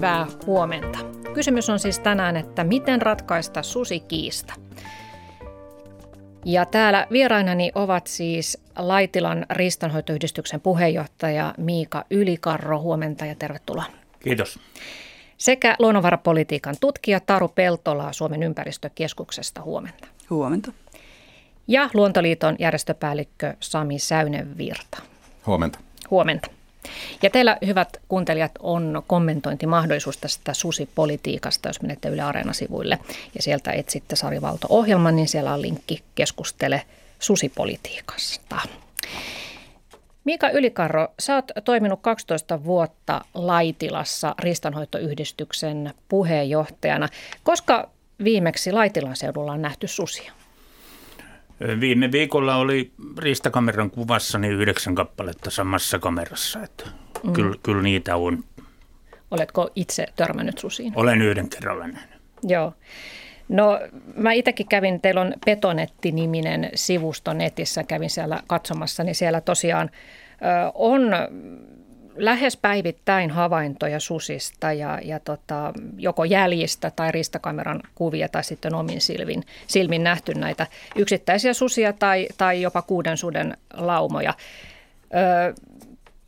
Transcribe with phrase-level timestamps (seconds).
[0.00, 0.98] Hyvää huomenta.
[1.34, 4.54] Kysymys on siis tänään, että miten ratkaista susikiista.
[6.44, 12.80] Ja täällä vierainani ovat siis Laitilan riistanhoitoyhdistyksen puheenjohtaja Miika Ylikarro.
[12.80, 13.84] Huomenta ja tervetuloa.
[14.20, 14.58] Kiitos.
[15.38, 19.62] Sekä luonnonvarapolitiikan tutkija Taru Peltola Suomen ympäristökeskuksesta.
[19.62, 20.08] Huomenta.
[20.30, 20.72] Huomenta.
[21.68, 25.02] Ja Luontoliiton järjestöpäällikkö Sami Säynenvirta.
[25.46, 25.78] Huomenta.
[26.10, 26.59] Huomenta.
[27.22, 32.98] Ja teillä, hyvät kuuntelijat, on kommentointimahdollisuus tästä susipolitiikasta, jos menette Yle Areena-sivuille
[33.34, 36.82] ja sieltä etsitte Sari Valto-ohjelman, niin siellä on linkki Keskustele
[37.18, 38.56] susipolitiikasta.
[40.24, 47.08] Mika Ylikarro, sä oot toiminut 12 vuotta Laitilassa ristanhoitoyhdistyksen puheenjohtajana.
[47.42, 47.90] Koska
[48.24, 50.32] viimeksi Laitilan seudulla on nähty susia?
[51.80, 56.84] Viime viikolla oli riistakameran kuvassa niin yhdeksän kappaletta samassa kamerassa, että
[57.24, 57.32] mm.
[57.32, 58.44] kyllä, kyllä niitä on.
[59.30, 60.92] Oletko itse törmännyt susiin?
[60.96, 62.20] Olen yhden kerralla nähnyt.
[62.42, 62.72] Joo.
[63.48, 63.80] No
[64.14, 69.90] mä itsekin kävin, teillä on Petonetti-niminen sivusto netissä, kävin siellä katsomassa, niin siellä tosiaan
[70.32, 71.02] ö, on
[72.20, 79.00] lähes päivittäin havaintoja susista ja, ja tota, joko jäljistä tai ristakameran kuvia tai sitten omin
[79.00, 84.34] silmin, silmin nähty näitä yksittäisiä susia tai, tai jopa kuuden suden laumoja.
[85.14, 85.54] Ö,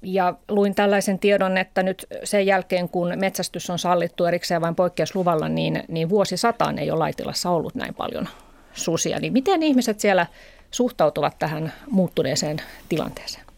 [0.03, 5.49] ja luin tällaisen tiedon, että nyt sen jälkeen kun metsästys on sallittu erikseen vain poikkeusluvalla,
[5.49, 8.29] niin, niin vuosisataan ei ole Laitilassa ollut näin paljon
[8.73, 9.19] susia.
[9.19, 10.27] Niin miten ihmiset siellä
[10.71, 12.57] suhtautuvat tähän muuttuneeseen
[12.89, 13.52] tilanteeseen?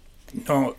[0.48, 0.77] No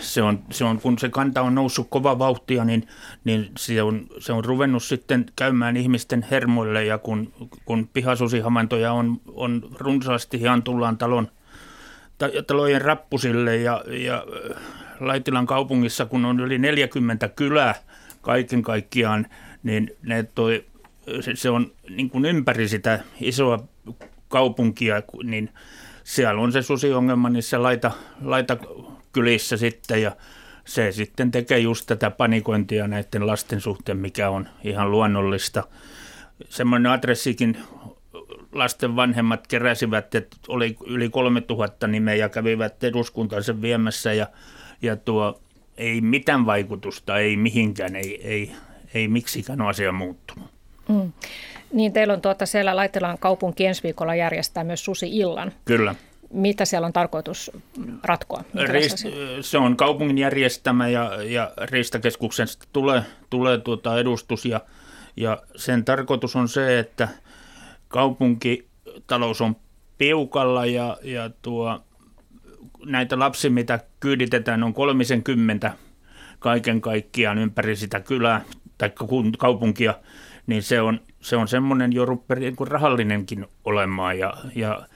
[0.00, 2.88] se on, se on, kun se kanta on noussut kova vauhtia, niin,
[3.24, 7.32] niin se, on, se on ruvennut sitten käymään ihmisten hermoille ja kun,
[7.64, 11.28] kun pihasusihamantoja on, on runsaasti ihan tullaan talon,
[12.46, 14.62] talojen rappusille ja, ja äh,
[15.00, 17.74] Laitilan kaupungissa, kun on yli 40 kylää
[18.20, 19.26] kaiken kaikkiaan,
[19.62, 20.64] niin ne toi,
[21.20, 23.64] se, se on niin kuin ympäri sitä isoa
[24.28, 25.50] kaupunkia, niin–
[26.06, 27.90] siellä on se susiongelma niissä laita,
[28.22, 28.56] laita
[29.12, 30.16] kylissä sitten ja
[30.64, 35.64] se sitten tekee just tätä panikointia näiden lasten suhteen, mikä on ihan luonnollista.
[36.48, 37.58] Semmoinen adressikin
[38.52, 44.26] lasten vanhemmat keräsivät, että oli yli 3000 nimeä ja kävivät eduskuntaan sen viemässä ja,
[44.82, 45.40] ja tuo
[45.76, 48.52] ei mitään vaikutusta, ei mihinkään, ei, ei,
[48.94, 50.50] ei miksikään asia muuttunut.
[50.88, 51.12] Mm.
[51.72, 55.52] Niin, teillä on tuota siellä Laitelan kaupunki ensi viikolla järjestää myös Susi-illan.
[55.64, 55.94] Kyllä.
[56.32, 57.50] Mitä siellä on tarkoitus
[58.04, 58.44] ratkoa?
[58.54, 58.98] Riist,
[59.40, 64.60] se on kaupungin järjestämä ja, ja Riistakeskuksen tulee, tulee tuota edustus ja,
[65.16, 67.08] ja sen tarkoitus on se, että
[67.88, 69.56] kaupunkitalous on
[69.98, 71.80] piukalla ja, ja tuo,
[72.86, 75.72] näitä lapsia, mitä kyyditetään, on 30
[76.38, 78.44] kaiken kaikkiaan ympäri sitä kylää
[78.78, 78.90] tai
[79.38, 79.94] kaupunkia,
[80.46, 84.86] niin se on, se on semmoinen jo rupperi niin kuin rahallinenkin olemaan ja, ja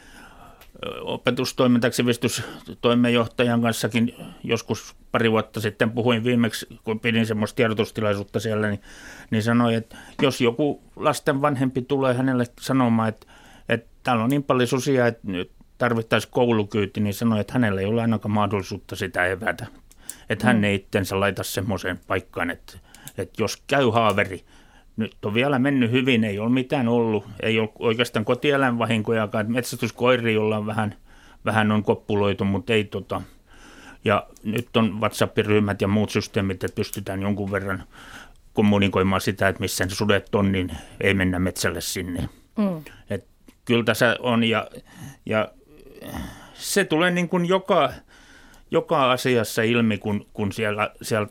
[1.01, 8.81] opetustoiminta- sivistystoimenjohtajan kanssakin joskus pari vuotta sitten puhuin viimeksi, kun pidin semmoista tiedotustilaisuutta siellä, niin,
[9.31, 13.27] niin sanoin, että jos joku lasten vanhempi tulee hänelle sanomaan, että,
[13.69, 17.87] että täällä on niin paljon susia, että nyt tarvittaisiin koulukyyti, niin sanoi, että hänellä ei
[17.87, 19.67] ole ainakaan mahdollisuutta sitä evätä.
[20.31, 20.65] Että hän mm.
[20.65, 22.79] ei itsensä laita semmoiseen paikkaan, että,
[23.19, 24.45] että jos käy haaveri,
[24.97, 30.57] nyt on vielä mennyt hyvin, ei ole mitään ollut, ei ole oikeastaan kotieläinvahinkojakaan, metsästyskoiri, jolla
[30.57, 30.95] on vähän,
[31.45, 33.23] vähän on koppuloitu, mutta ei tota,
[34.05, 37.83] ja nyt on WhatsApp-ryhmät ja muut systeemit, että pystytään jonkun verran
[38.53, 40.71] kommunikoimaan sitä, että missä ne sudet on, niin
[41.01, 42.29] ei mennä metsälle sinne.
[42.59, 42.83] Mm.
[43.11, 43.27] Et
[43.65, 44.67] kyllä tässä on ja,
[45.27, 45.49] ja
[46.55, 47.93] se tulee niin kuin joka,
[48.71, 51.29] joka asiassa ilmi, kun, kun siellä, siellä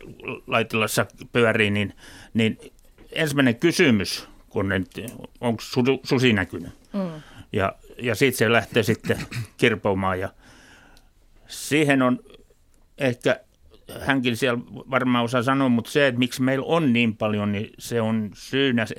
[0.48, 1.94] laitilassa pyörii, niin,
[2.34, 2.58] niin
[3.12, 4.72] ensimmäinen kysymys, kun
[5.42, 5.64] onko
[6.04, 6.72] susi näkynyt.
[6.94, 7.22] Mm.
[7.54, 9.18] Ja, ja siitä se lähtee sitten
[9.58, 10.30] kirpoumaan ja
[11.48, 12.20] siihen on
[12.98, 13.40] ehkä
[14.02, 18.02] hänkin siellä varmaan osaa sanoa, mutta se, että miksi meillä on niin paljon, niin se
[18.02, 18.96] on syynä se,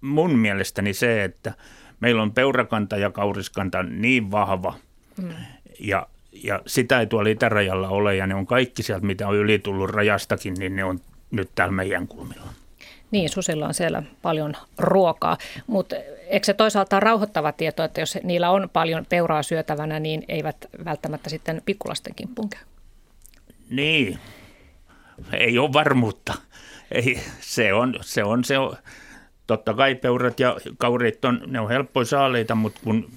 [0.00, 1.54] mun mielestäni se, että
[2.00, 4.74] meillä on peurakanta ja kauriskanta niin vahva
[5.22, 5.28] mm.
[5.80, 9.58] ja, ja sitä ei tuolla itärajalla ole ja ne on kaikki sieltä, mitä on yli
[9.58, 12.46] tullut rajastakin, niin ne on nyt täällä meidän kulmilla.
[13.10, 15.36] Niin, susilla on siellä paljon ruokaa,
[15.66, 15.96] mutta
[16.26, 21.30] eikö se toisaalta rauhoittava tieto, että jos niillä on paljon peuraa syötävänä, niin eivät välttämättä
[21.30, 22.60] sitten pikkulasten kimppuun käy?
[23.70, 24.18] Niin,
[25.32, 26.34] ei ole varmuutta.
[26.90, 28.76] Ei, se on, se on, se on.
[29.46, 33.10] Totta kai peurat ja kaurit on, ne on helppoja saaleita, mutta kun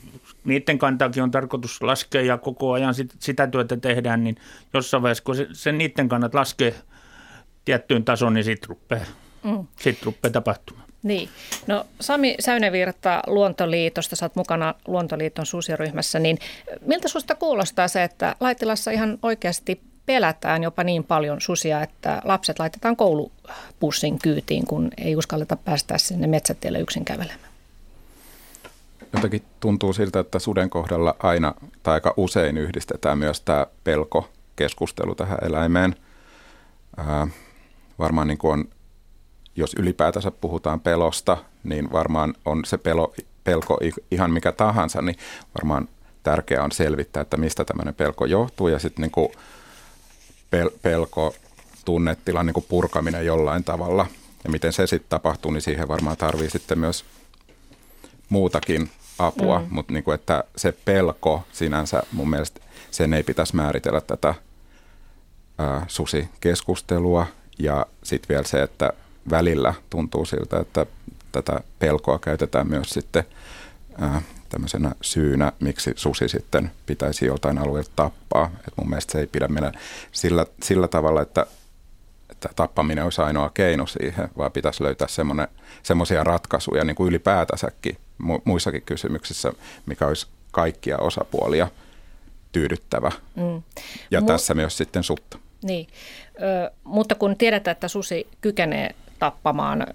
[0.44, 4.35] niiden kantaakin on tarkoitus laskea ja koko ajan sit, sitä työtä tehdään, niin
[4.73, 6.75] jossain vaiheessa, kun se, se niiden kannat laskee
[7.69, 9.06] tiettyyn tasoon, niin sitten rupeaa,
[9.44, 9.68] mm.
[9.80, 10.89] sit rupeaa tapahtumaan.
[11.04, 11.30] Niin.
[11.68, 16.38] No Sami Säynevirta Luontoliitosta, sä oot mukana Luontoliiton susiryhmässä, niin
[16.86, 22.60] miltä susta kuulostaa se, että Laitilassa ihan oikeasti pelätään jopa niin paljon susia, että lapset
[22.60, 27.50] laitetaan koulupussin kyytiin, kun ei uskalleta päästä sinne metsätielle yksin kävelemään?
[29.13, 35.16] Jotenkin tuntuu siltä, että suden kohdalla aina tai aika usein yhdistetään myös tämä pelko keskustelu
[35.16, 35.95] tähän eläimeen.
[36.98, 37.27] Ää,
[38.00, 38.66] varmaan niin kuin on,
[39.56, 43.13] jos ylipäätänsä puhutaan pelosta, niin varmaan on se pelo,
[43.44, 43.80] pelko
[44.12, 45.16] ihan mikä tahansa, niin
[45.56, 45.90] varmaan
[46.24, 49.30] tärkeää on selvittää, että mistä tämmöinen pelko johtuu ja sitten niin kuin
[50.56, 51.36] pel- pelko,
[51.86, 54.07] tunnetilan niin purkaminen jollain tavalla.
[54.44, 57.06] Ja miten se sitten tapahtuu, niin siihen varmaan tarvii sitten myös
[58.30, 59.68] muutakin apua, mm.
[59.69, 62.62] mutta niin kuin, että se pelko sinänsä mun mielestä
[62.92, 64.34] sen ei pitäisi määritellä tätä
[65.57, 67.28] ää, susikeskustelua
[67.59, 68.94] ja sitten vielä se, että
[69.29, 70.85] välillä tuntuu siltä, että
[71.31, 73.23] tätä pelkoa käytetään myös sitten
[74.00, 78.51] ää, tämmöisenä syynä, miksi susi sitten pitäisi jotain alueelta tappaa.
[78.67, 79.71] Et mun mielestä se ei pidä mennä
[80.11, 81.45] sillä, sillä tavalla, että,
[82.29, 85.07] että tappaminen olisi ainoa keino siihen, vaan pitäisi löytää
[85.83, 87.97] semmoisia ratkaisuja niin kuin ylipäätänsäkin
[88.44, 89.53] muissakin kysymyksissä,
[89.85, 91.67] mikä olisi kaikkia osapuolia
[92.51, 93.11] tyydyttävä.
[93.35, 93.63] Mm.
[94.11, 95.39] Ja Mu- tässä myös sitten sutta.
[95.63, 95.88] Niin,
[96.41, 99.88] Ö, mutta kun tiedetään, että susi kykenee tappamaan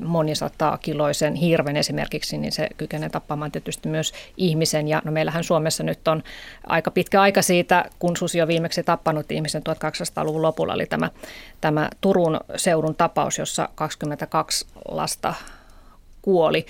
[0.00, 4.88] monisataa kiloisen hirven esimerkiksi, niin se kykenee tappamaan tietysti myös ihmisen.
[4.88, 6.22] Ja no meillähän Suomessa nyt on
[6.66, 11.10] aika pitkä aika siitä, kun susi on viimeksi tappanut ihmisen 1800-luvun lopulla, oli tämä,
[11.60, 15.34] tämä Turun seudun tapaus, jossa 22 lasta
[16.22, 16.66] kuoli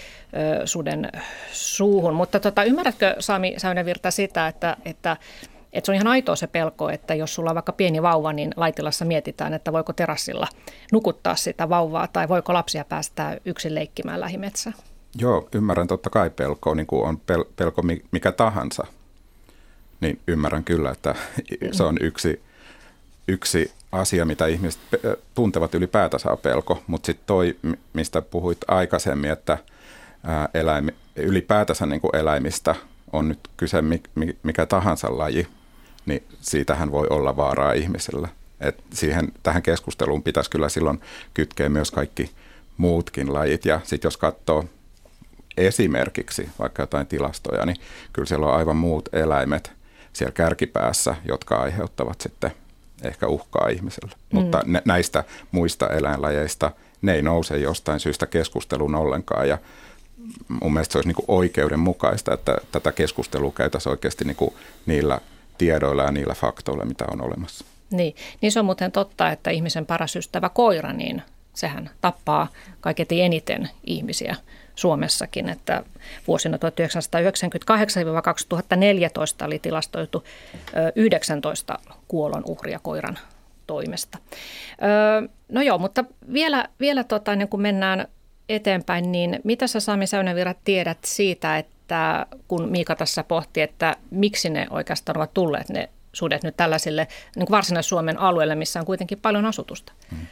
[0.60, 1.08] ö, suden
[1.52, 2.14] suuhun.
[2.14, 5.16] Mutta tota, ymmärrätkö Sami Säynävirta sitä, että, että
[5.78, 8.54] että se on ihan aitoa se pelko, että jos sulla on vaikka pieni vauva, niin
[8.56, 10.48] laitilassa mietitään, että voiko terassilla
[10.92, 14.76] nukuttaa sitä vauvaa tai voiko lapsia päästää yksin leikkimään lähimetsään.
[15.18, 17.82] Joo, ymmärrän totta kai pelkoa, niin kuin on pel- pelko
[18.12, 18.86] mikä tahansa.
[20.00, 21.14] Niin ymmärrän kyllä, että
[21.72, 22.42] se on yksi,
[23.28, 24.80] yksi asia, mitä ihmiset
[25.34, 26.82] tuntevat ylipäätänsä pelko.
[26.86, 27.56] Mutta sitten toi,
[27.92, 29.58] mistä puhuit aikaisemmin, että
[30.54, 32.74] eläimi, ylipäätänsä niin kuin eläimistä
[33.12, 33.82] on nyt kyse
[34.42, 35.48] mikä tahansa laji,
[36.06, 38.28] niin siitähän voi olla vaaraa ihmisellä.
[38.60, 41.00] Et siihen, tähän keskusteluun pitäisi kyllä silloin
[41.34, 42.30] kytkeä myös kaikki
[42.76, 43.64] muutkin lajit.
[43.64, 44.64] Ja sitten jos katsoo
[45.56, 47.76] esimerkiksi vaikka jotain tilastoja, niin
[48.12, 49.72] kyllä siellä on aivan muut eläimet
[50.12, 52.52] siellä kärkipäässä, jotka aiheuttavat sitten
[53.02, 54.12] ehkä uhkaa ihmiselle.
[54.14, 54.38] Mm.
[54.38, 56.70] Mutta näistä muista eläinlajeista
[57.02, 59.48] ne ei nouse jostain syystä keskusteluun ollenkaan.
[59.48, 59.58] Ja
[60.60, 64.54] mun mielestä se olisi niin oikeudenmukaista, että tätä keskustelua käytäisiin oikeasti niin
[64.86, 65.20] niillä
[65.58, 67.64] tiedoilla ja niillä faktoilla, mitä on olemassa.
[67.90, 71.22] Niin, niin se on muuten totta, että ihmisen paras ystävä koira, niin
[71.54, 72.48] sehän tappaa
[72.80, 74.36] kaiketi eniten ihmisiä
[74.74, 75.82] Suomessakin, että
[76.28, 76.56] vuosina
[79.42, 80.24] 1998-2014 oli tilastoitu
[80.96, 83.18] 19 kuolon uhria koiran
[83.66, 84.18] toimesta.
[85.48, 88.08] No joo, mutta vielä, vielä tota, ennen kuin mennään
[88.48, 93.96] eteenpäin, niin mitä sä Sami Säynävirrat tiedät siitä, että että kun Miika tässä pohti, että
[94.10, 99.20] miksi ne oikeastaan ovat tulleet ne sudet nyt tällaisille niin Varsinais-Suomen alueelle, missä on kuitenkin
[99.20, 99.92] paljon asutusta.
[100.10, 100.26] Hmm.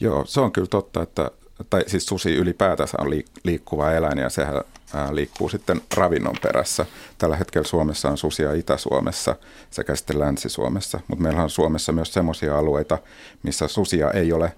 [0.00, 1.30] Joo, se on kyllä totta, että
[1.70, 3.10] tai siis susi ylipäätänsä on
[3.44, 4.64] liikkuva eläin ja sehän
[5.10, 6.86] liikkuu sitten ravinnon perässä.
[7.18, 9.36] Tällä hetkellä Suomessa on susia Itä-Suomessa
[9.70, 12.98] sekä sitten Länsi-Suomessa, mutta meillä on Suomessa myös sellaisia alueita,
[13.42, 14.52] missä susia ei ole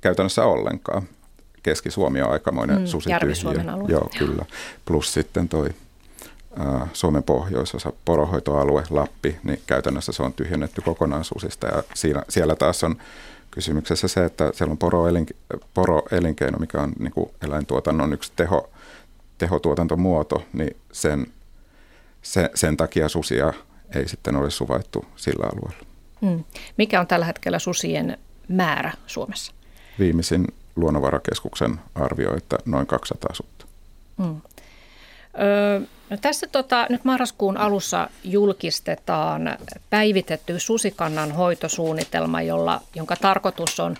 [0.00, 1.02] käytännössä ollenkaan.
[1.68, 3.62] Keski-Suomi on aikamoinen mm, susityhjiö.
[3.88, 4.44] Joo, kyllä.
[4.84, 5.68] Plus sitten toi
[6.60, 11.66] ä, Suomen pohjoisosa, porohoitoalue, Lappi, niin käytännössä se on tyhjennetty kokonaan susista.
[11.66, 12.96] Ja siinä, siellä taas on
[13.50, 15.30] kysymyksessä se, että siellä on poroelink,
[15.74, 18.70] poroelinkeino, mikä on niin kuin eläintuotannon yksi teho,
[19.38, 21.26] tehotuotantomuoto, niin sen,
[22.22, 23.52] se, sen takia susia
[23.94, 25.86] ei sitten ole suvaittu sillä alueella.
[26.20, 26.44] Mm.
[26.78, 29.52] Mikä on tällä hetkellä susien määrä Suomessa?
[29.98, 30.46] Viimeisin
[30.80, 33.66] luonnonvarakeskuksen arvio, että noin 200 sutta.
[34.22, 34.40] Hmm.
[35.40, 35.80] Öö,
[36.10, 39.58] no tässä tota, nyt marraskuun alussa julkistetaan
[39.90, 43.96] päivitetty susikannan hoitosuunnitelma, jolla, jonka tarkoitus on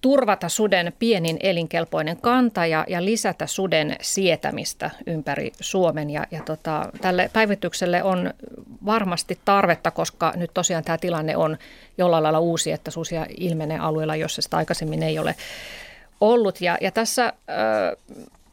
[0.00, 6.10] turvata suden pienin elinkelpoinen kanta ja, ja lisätä suden sietämistä ympäri Suomen.
[6.10, 8.34] Ja, ja tota, tälle päivitykselle on
[8.86, 11.58] varmasti tarvetta, koska nyt tosiaan tämä tilanne on
[11.98, 15.34] jollain lailla uusi, että susia ilmenee alueella, jossa sitä aikaisemmin ei ole
[16.20, 16.60] ollut.
[16.60, 17.32] Ja, ja tässä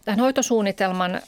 [0.06, 1.22] tämän hoitosuunnitelman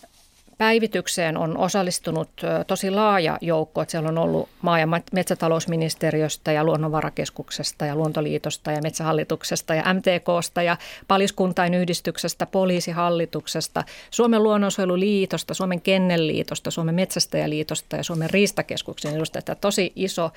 [0.58, 2.30] päivitykseen on osallistunut
[2.68, 3.82] tosi laaja joukko.
[3.82, 10.62] Että siellä on ollut maa- ja metsätalousministeriöstä ja luonnonvarakeskuksesta ja luontoliitosta ja metsähallituksesta ja MTKsta
[10.62, 19.62] ja paliskuntain yhdistyksestä, poliisihallituksesta, Suomen luonnonsuojeluliitosta, Suomen kennelliitosta, Suomen metsästäjäliitosta ja Suomen riistakeskuksen edustajat.
[19.62, 20.32] Tosi iso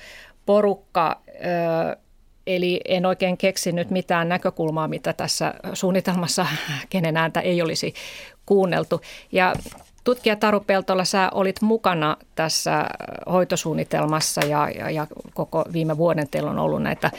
[0.45, 1.21] porukka.
[2.47, 6.45] Eli en oikein keksinyt mitään näkökulmaa, mitä tässä suunnitelmassa
[6.89, 7.93] kenen ääntä ei olisi
[8.45, 9.01] kuunneltu.
[9.31, 9.53] Ja
[10.03, 12.85] Tutkija Taru Peltola, sä olit mukana tässä
[13.31, 17.11] hoitosuunnitelmassa ja, ja, ja koko viime vuoden teillä on ollut näitä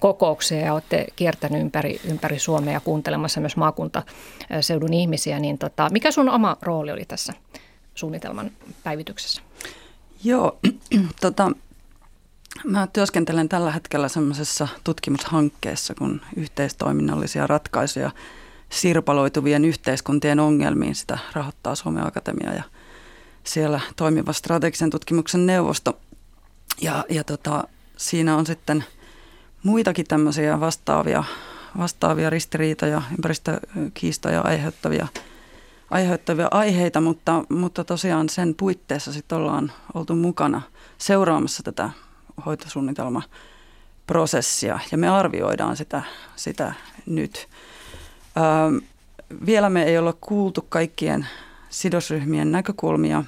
[0.00, 5.38] kokouksia ja olette kiertänyt ympäri, ympäri Suomea ja kuuntelemassa myös maakuntaseudun ihmisiä.
[5.38, 7.32] Niin tota, mikä sun oma rooli oli tässä
[7.94, 8.50] suunnitelman
[8.84, 9.42] päivityksessä?
[10.24, 10.58] Joo,
[11.20, 11.50] tota,
[12.64, 18.10] mä työskentelen tällä hetkellä semmoisessa tutkimushankkeessa, kun yhteistoiminnallisia ratkaisuja–
[18.72, 20.94] sirpaloituvien yhteiskuntien ongelmiin.
[20.94, 22.62] Sitä rahoittaa Suomen Akatemia ja
[23.44, 25.98] siellä toimiva strategisen tutkimuksen neuvosto.
[26.80, 27.64] Ja, ja tota,
[27.96, 28.84] siinä on sitten
[29.62, 31.24] muitakin tämmöisiä vastaavia,
[31.78, 35.08] vastaavia ristiriitoja, ympäristökiistoja aiheuttavia,
[35.90, 40.62] aiheuttavia aiheita, mutta, mutta tosiaan sen puitteissa sitten ollaan oltu mukana
[40.98, 41.90] seuraamassa tätä
[42.46, 46.02] hoitosuunnitelmaprosessia ja me arvioidaan sitä,
[46.36, 46.74] sitä
[47.06, 47.48] nyt.
[48.40, 48.76] Ähm,
[49.46, 51.26] vielä me ei olla kuultu kaikkien
[51.68, 53.24] sidosryhmien näkökulmia,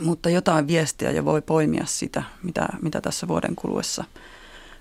[0.00, 4.04] mutta jotain viestiä jo voi poimia sitä, mitä, mitä tässä vuoden kuluessa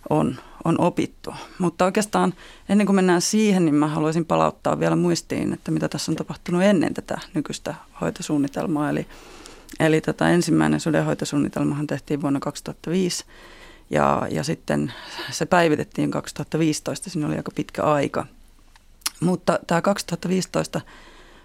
[0.10, 0.36] on,
[0.66, 1.34] on opittu.
[1.60, 2.34] Mutta oikeastaan
[2.70, 6.63] ennen kuin mennään siihen, niin mä haluaisin palauttaa vielä muistiin, että mitä tässä on tapahtunut
[6.63, 8.89] ennen tätä nykyistä hoitosuunnitelmaa.
[8.89, 9.08] Eli,
[9.80, 13.25] eli tota ensimmäinen sudenhoitosuunnitelmahan tehtiin vuonna 2005
[13.89, 14.94] ja, ja sitten
[15.32, 18.25] se päivitettiin 2015, siinä oli aika pitkä aika–
[19.20, 20.82] mutta tämä 2015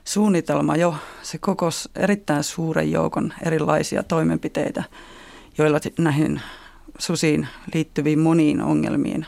[0.05, 4.85] suunnitelma jo, se kokos erittäin suuren joukon erilaisia toimenpiteitä,
[5.59, 6.41] joilla näihin
[6.99, 9.27] susiin liittyviin moniin ongelmiin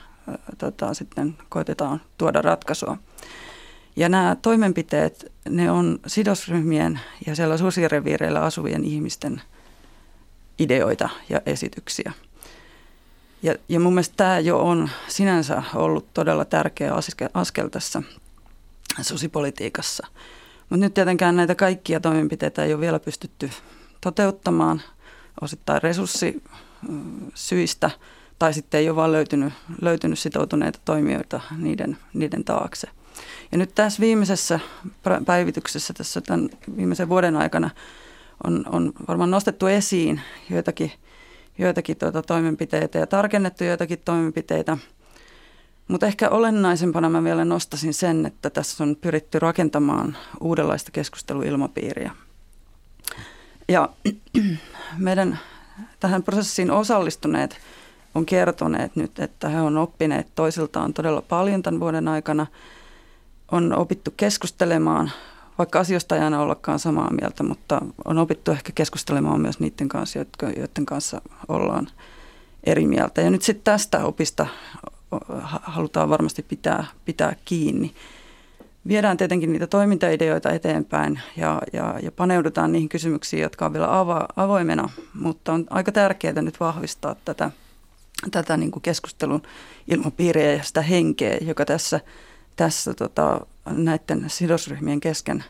[0.59, 2.97] tota, sitten koitetaan tuoda ratkaisua.
[3.97, 9.43] Ja nämä toimenpiteet, ne on sidosryhmien ja siellä susireviireillä asuvien ihmisten
[10.59, 12.13] ideoita ja esityksiä.
[13.43, 18.03] Ja, ja mun mielestä tämä jo on sinänsä ollut todella tärkeä askel, askel tässä
[19.03, 20.07] susipolitiikassa.
[20.71, 23.51] Mutta nyt tietenkään näitä kaikkia toimenpiteitä ei ole vielä pystytty
[24.01, 24.83] toteuttamaan
[25.41, 27.91] osittain resurssisyistä
[28.39, 32.89] tai sitten ei ole vaan löytynyt, löytynyt sitoutuneita toimijoita niiden, niiden taakse.
[33.53, 34.61] Ja nyt tässä viimeisessä
[35.27, 37.71] päivityksessä tässä tämän viimeisen vuoden aikana
[38.45, 40.21] on, on varmaan nostettu esiin
[40.51, 40.93] joitakin,
[41.59, 44.79] joitakin tuota toimenpiteitä ja tarkennettu joitakin toimenpiteitä–
[45.88, 52.11] mutta ehkä olennaisempana mä vielä nostasin sen, että tässä on pyritty rakentamaan uudenlaista keskusteluilmapiiriä.
[53.69, 53.88] Ja
[54.99, 55.38] meidän
[56.00, 57.57] tähän prosessiin osallistuneet
[58.14, 62.47] on kertoneet nyt, että he on oppineet toisiltaan todella paljon tämän vuoden aikana.
[63.53, 65.11] On opittu keskustelemaan,
[65.59, 70.19] vaikka asioista ei aina ollakaan samaa mieltä, mutta on opittu ehkä keskustelemaan myös niiden kanssa,
[70.43, 71.87] joiden kanssa ollaan
[72.64, 73.21] eri mieltä.
[73.21, 74.47] Ja nyt sitten tästä opista
[75.62, 77.94] halutaan varmasti pitää, pitää kiinni.
[78.88, 84.21] Viedään tietenkin niitä toimintaideoita eteenpäin ja, ja, ja paneudutaan niihin kysymyksiin, jotka on vielä avo,
[84.37, 87.50] avoimena, mutta on aika tärkeää nyt vahvistaa tätä,
[88.30, 89.42] tätä niin kuin keskustelun
[89.88, 92.00] ilmapiiriä ja sitä henkeä, joka tässä,
[92.56, 95.44] tässä tota, näiden sidosryhmien kesken,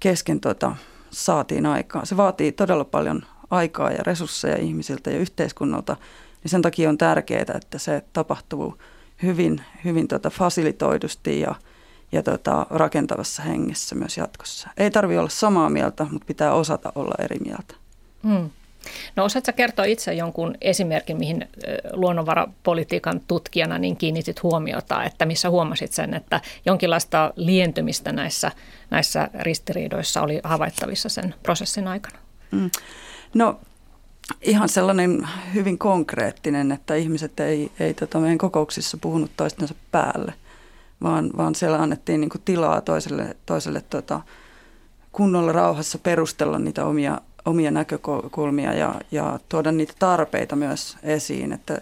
[0.00, 0.76] kesken tota,
[1.10, 2.06] saatiin aikaan.
[2.06, 5.96] Se vaatii todella paljon aikaa ja resursseja ihmisiltä ja yhteiskunnalta–
[6.42, 8.78] niin sen takia on tärkeää, että se tapahtuu
[9.22, 11.54] hyvin, hyvin tota fasilitoidusti ja,
[12.12, 14.68] ja tota rakentavassa hengessä myös jatkossa.
[14.76, 17.74] Ei tarvitse olla samaa mieltä, mutta pitää osata olla eri mieltä.
[18.22, 18.50] Hmm.
[19.16, 21.48] No osaatko kertoa itse jonkun esimerkin, mihin
[21.92, 28.50] luonnonvarapolitiikan tutkijana niin kiinnitit huomiota, että missä huomasit sen, että jonkinlaista lientymistä näissä,
[28.90, 32.18] näissä ristiriidoissa oli havaittavissa sen prosessin aikana?
[32.50, 32.70] Mm.
[33.34, 33.60] No
[34.42, 40.34] ihan sellainen hyvin konkreettinen, että ihmiset ei, ei tota meidän kokouksissa puhunut toistensa päälle,
[41.02, 44.20] vaan, vaan siellä annettiin niin tilaa toiselle, toiselle tota,
[45.12, 51.52] kunnolla rauhassa perustella niitä omia, omia näkökulmia ja, ja tuoda niitä tarpeita myös esiin.
[51.52, 51.80] Että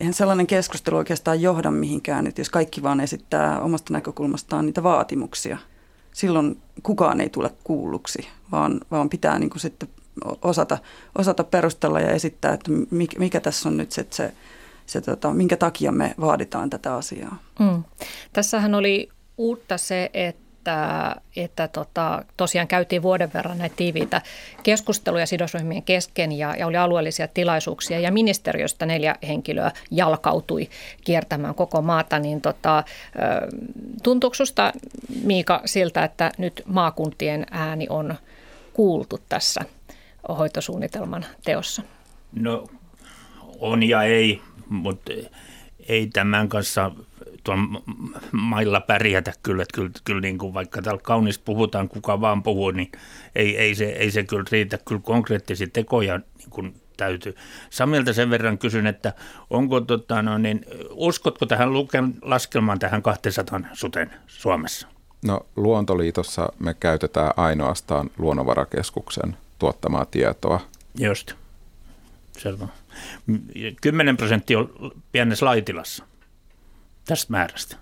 [0.00, 5.58] eihän sellainen keskustelu oikeastaan johda mihinkään, että jos kaikki vaan esittää omasta näkökulmastaan niitä vaatimuksia,
[6.12, 9.88] silloin kukaan ei tule kuulluksi, vaan, vaan pitää niin kuin sitten
[10.42, 10.78] osata,
[11.18, 12.70] osata perustella ja esittää, että
[13.18, 14.32] mikä, tässä on nyt se, se,
[14.86, 17.38] se tota, minkä takia me vaaditaan tätä asiaa.
[17.58, 17.84] Mm.
[18.32, 24.22] Tässähän oli uutta se, että että, että tota, tosiaan käytiin vuoden verran näitä tiiviitä
[24.62, 30.68] keskusteluja sidosryhmien kesken ja, ja oli alueellisia tilaisuuksia ja ministeriöstä neljä henkilöä jalkautui
[31.04, 32.84] kiertämään koko maata, niin tota,
[34.02, 34.36] tuntuuko
[35.22, 38.14] Miika siltä, että nyt maakuntien ääni on
[38.72, 39.60] kuultu tässä
[40.28, 41.82] hoitosuunnitelman teossa?
[42.32, 42.66] No
[43.60, 45.12] on ja ei, mutta
[45.88, 46.90] ei tämän kanssa
[47.44, 47.82] tuon
[48.32, 52.70] mailla pärjätä kyllä, että kyllä, kyllä niin kuin vaikka täällä kaunista puhutaan, kuka vaan puhuu,
[52.70, 52.92] niin
[53.34, 57.34] ei, ei, se, ei se kyllä riitä, kyllä konkreettisia tekoja niin kuin täytyy.
[57.70, 59.12] Samilta sen verran kysyn, että
[59.50, 64.88] onko, tota, no niin, uskotko tähän luken, laskelmaan tähän 200 suten Suomessa?
[65.24, 70.60] No Luontoliitossa me käytetään ainoastaan Luonnonvarakeskuksen tuottamaa tietoa.
[70.98, 71.32] Just.
[72.38, 72.68] Selvä.
[73.80, 76.04] 10 prosenttia on pienessä laitilassa
[77.04, 77.76] tästä määrästä.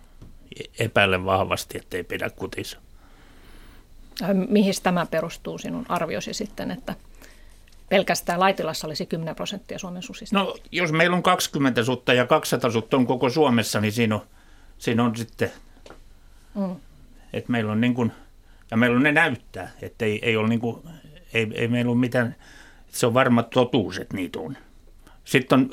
[0.79, 2.79] Epäilen vahvasti, että ei pidä kutissa.
[4.49, 6.95] Mihin tämä perustuu sinun arviosi sitten, että
[7.89, 10.39] pelkästään Laitilassa olisi 10 prosenttia Suomen susista?
[10.39, 14.23] No jos meillä on 20 sutta ja 200 sutta on koko Suomessa, niin siinä on,
[14.79, 15.53] siinä on sitten,
[16.55, 16.77] mm.
[17.33, 18.13] että meillä on niin kuin,
[18.71, 20.83] ja meillä on ne näyttää, että ei, ei ole niin kuin,
[21.35, 22.37] ei, ei meillä ole mitään,
[22.89, 24.57] se on varma totuus, että niitä on.
[25.25, 25.71] Sitten on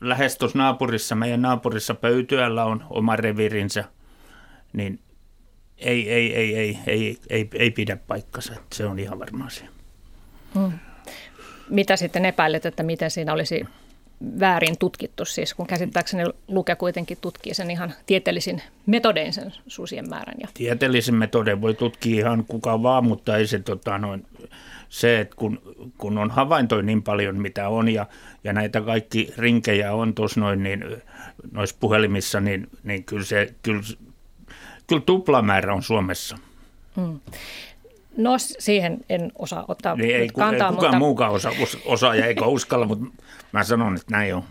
[0.00, 3.84] lähes tuossa naapurissa, meidän naapurissa Pöytyällä on oma revirinsä,
[4.72, 5.00] niin
[5.78, 8.54] ei, ei, ei, ei, ei, ei, ei pidä paikkansa.
[8.72, 9.68] Se on ihan varma asia.
[10.54, 10.72] Hmm.
[11.70, 13.64] Mitä sitten epäilet, että miten siinä olisi
[14.40, 20.34] väärin tutkittu, siis kun käsittääkseni Luke kuitenkin tutkii sen ihan tieteellisin metodein sen susien määrän.
[20.40, 20.48] Ja...
[20.54, 24.26] Tieteellisin metodein voi tutkia ihan kuka vaan, mutta ei se tota, noin,
[24.88, 25.62] se, että kun,
[25.98, 28.06] kun on havaintoja niin paljon, mitä on, ja,
[28.44, 30.84] ja näitä kaikki rinkejä on tuossa noin, niin
[31.52, 33.82] noissa puhelimissa, niin, niin kyllä se, kyllä,
[34.86, 36.38] kyllä tuplamäärä on Suomessa.
[36.96, 37.20] Hmm.
[38.18, 40.68] No siihen en osaa ottaa niin ei, kantaa.
[40.68, 40.98] Ei kukaan mutta...
[40.98, 41.52] muukaan osaa,
[41.84, 43.06] osaa ja eikä uskalla, mutta
[43.52, 44.42] mä sanon, että näin on.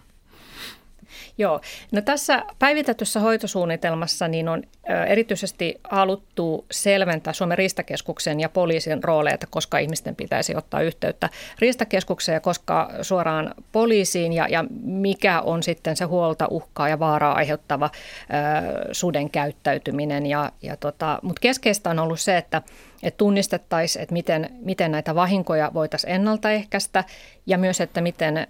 [1.37, 1.61] Joo.
[1.91, 4.63] No tässä päivitetyssä hoitosuunnitelmassa niin on
[5.07, 12.39] erityisesti haluttu selventää Suomen riistakeskuksen ja poliisin rooleita, koska ihmisten pitäisi ottaa yhteyttä riistakeskukseen ja
[12.39, 18.93] koska suoraan poliisiin ja, ja mikä on sitten se huolta, uhkaa ja vaaraa aiheuttava ö,
[18.93, 20.25] suden käyttäytyminen.
[20.25, 22.61] Ja, ja tota, Mutta keskeistä on ollut se, että
[23.03, 27.03] että tunnistettaisiin, että miten, miten näitä vahinkoja voitaisiin ennaltaehkäistä
[27.45, 28.47] ja myös, että miten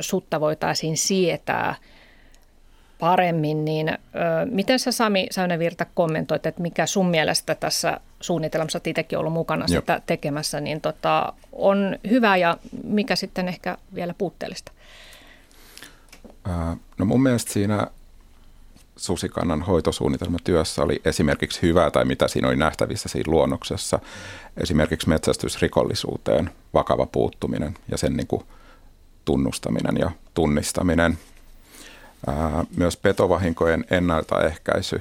[0.00, 1.74] sutta voitaisiin sietää
[3.00, 3.96] paremmin, niin ö,
[4.50, 9.66] miten sä Sami Säynevirta kommentoit, että mikä sun mielestä tässä suunnitelmassa, että itsekin ollut mukana
[9.68, 9.82] Jop.
[9.82, 14.72] sitä tekemässä, niin tota, on hyvä ja mikä sitten ehkä vielä puutteellista?
[16.98, 17.86] no mun mielestä siinä
[18.96, 23.98] susikannan hoitosuunnitelmatyössä oli esimerkiksi hyvää tai mitä siinä oli nähtävissä siinä luonnoksessa.
[24.56, 28.42] Esimerkiksi metsästysrikollisuuteen vakava puuttuminen ja sen niin kuin–
[29.30, 31.18] tunnustaminen ja tunnistaminen.
[32.76, 35.00] Myös petovahinkojen ennaltaehkäisy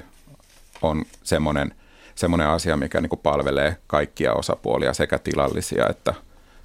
[0.82, 1.76] on semmoinen,
[2.16, 6.14] semmoinen asia, mikä niin kuin palvelee kaikkia osapuolia, sekä tilallisia että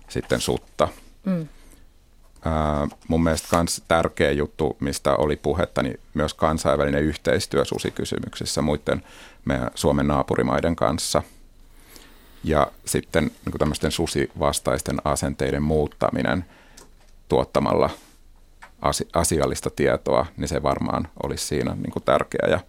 [0.08, 0.88] sitten sutta.
[1.24, 1.48] Mm.
[3.08, 9.02] mun mielestä myös tärkeä juttu, mistä oli puhetta, niin myös kansainvälinen yhteistyö susikysymyksissä muiden
[9.44, 11.22] meidän Suomen naapurimaiden kanssa.
[12.44, 16.44] Ja sitten niin tämmöisten susivastaisten asenteiden muuttaminen–
[17.34, 17.90] tuottamalla
[19.12, 22.60] asiallista tietoa, niin se varmaan olisi siinä niin kuin tärkeä ja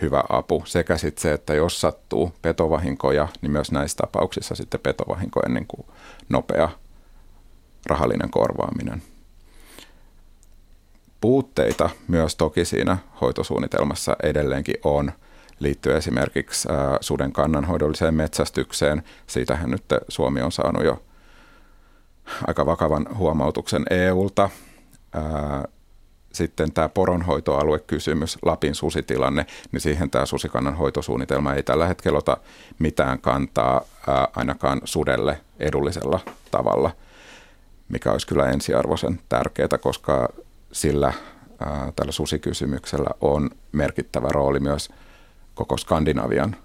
[0.00, 0.62] hyvä apu.
[0.66, 5.86] Sekä sitten se, että jos sattuu petovahinkoja, niin myös näissä tapauksissa sitten petovahinkojen niin kuin
[6.28, 6.68] nopea
[7.86, 9.02] rahallinen korvaaminen.
[11.20, 15.12] Puutteita myös toki siinä hoitosuunnitelmassa edelleenkin on,
[15.58, 16.68] liittyy esimerkiksi
[17.00, 19.02] suden kannanhoidolliseen metsästykseen.
[19.26, 21.02] Siitähän nyt Suomi on saanut jo
[22.46, 24.50] aika vakavan huomautuksen EUlta.
[26.32, 32.36] Sitten tämä poronhoitoaluekysymys, Lapin susitilanne, niin siihen tämä susikannan hoitosuunnitelma ei tällä hetkellä ota
[32.78, 33.80] mitään kantaa
[34.36, 36.90] ainakaan sudelle edullisella tavalla,
[37.88, 40.28] mikä olisi kyllä ensiarvoisen tärkeää, koska
[40.72, 41.12] sillä
[41.96, 44.88] tällä susikysymyksellä on merkittävä rooli myös
[45.54, 46.56] koko Skandinavian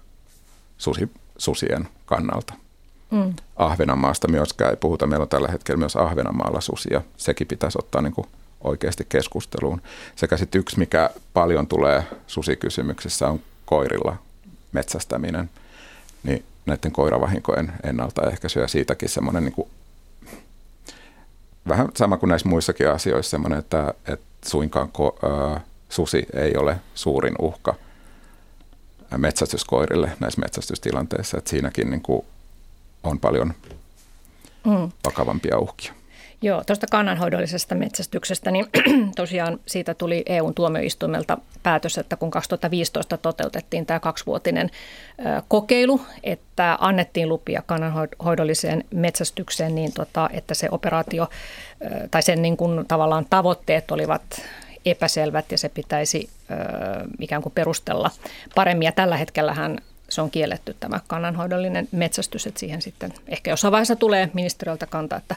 [0.78, 2.54] susi, susien kannalta.
[3.10, 3.34] Mm.
[3.56, 5.06] Ahvenanmaasta myöskään ei puhuta.
[5.06, 7.02] Meillä on tällä hetkellä myös Ahvenanmaalla susia.
[7.16, 8.26] Sekin pitäisi ottaa niin kuin
[8.60, 9.82] oikeasti keskusteluun.
[10.16, 14.16] Sekä sitten yksi, mikä paljon tulee susikysymyksissä, on koirilla
[14.72, 15.50] metsästäminen.
[16.22, 19.68] Niin näiden koiravahinkojen ennaltaehkäisy ja siitäkin semmoinen niin
[21.68, 26.76] vähän sama kuin näissä muissakin asioissa semmoinen, että, että suinkaan ko, ää, susi ei ole
[26.94, 27.74] suurin uhka
[29.16, 32.24] metsästyskoirille näissä metsästystilanteissa, että siinäkin niin kuin
[33.02, 33.54] on paljon
[34.64, 34.90] mm.
[35.04, 35.92] vakavampia uhkia.
[36.42, 38.66] Joo, tuosta kannanhoidollisesta metsästyksestä, niin
[39.16, 44.70] tosiaan siitä tuli EUn tuomioistuimelta päätös, että kun 2015 toteutettiin tämä kaksivuotinen
[45.48, 51.28] kokeilu, että annettiin lupia kannanhoidolliseen metsästykseen, niin tota, että se operaatio
[52.10, 54.22] tai sen niin kuin tavallaan tavoitteet olivat
[54.86, 56.30] epäselvät ja se pitäisi
[57.18, 58.10] ikään kuin perustella
[58.54, 58.86] paremmin.
[58.86, 59.78] Ja tällä hetkellähän
[60.10, 65.18] se on kielletty tämä kannanhoidollinen metsästys, että siihen sitten ehkä jossain vaiheessa tulee ministeriöltä kantaa,
[65.18, 65.36] että,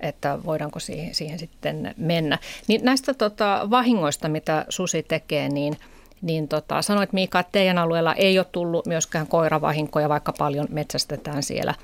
[0.00, 2.38] että voidaanko siihen, siihen sitten mennä.
[2.68, 5.76] Niin näistä tota, vahingoista, mitä susi tekee, niin
[6.22, 11.42] niin tota, sanoit Miika, että teidän alueella ei ole tullut myöskään koiravahinkoja, vaikka paljon metsästetään
[11.42, 11.74] siellä.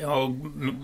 [0.00, 0.30] Joo,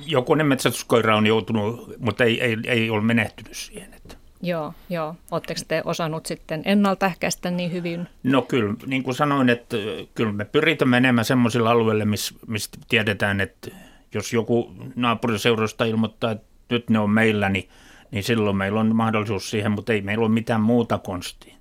[0.06, 3.94] jokunen metsästyskoira on joutunut, mutta ei, ei, ei ole menehtynyt siihen.
[3.94, 4.16] Että.
[4.42, 5.14] Joo, joo.
[5.30, 8.08] Oletteko te osannut sitten ennaltaehkäistä niin hyvin?
[8.22, 9.76] No kyllä, niin kuin sanoin, että
[10.14, 13.70] kyllä me pyritään menemään semmoisilla alueilla, missä, missä tiedetään, että
[14.14, 17.68] jos joku naapuriseurasta ilmoittaa, että nyt ne on meillä, niin,
[18.10, 21.54] niin silloin meillä on mahdollisuus siihen, mutta ei meillä ole mitään muuta konstia.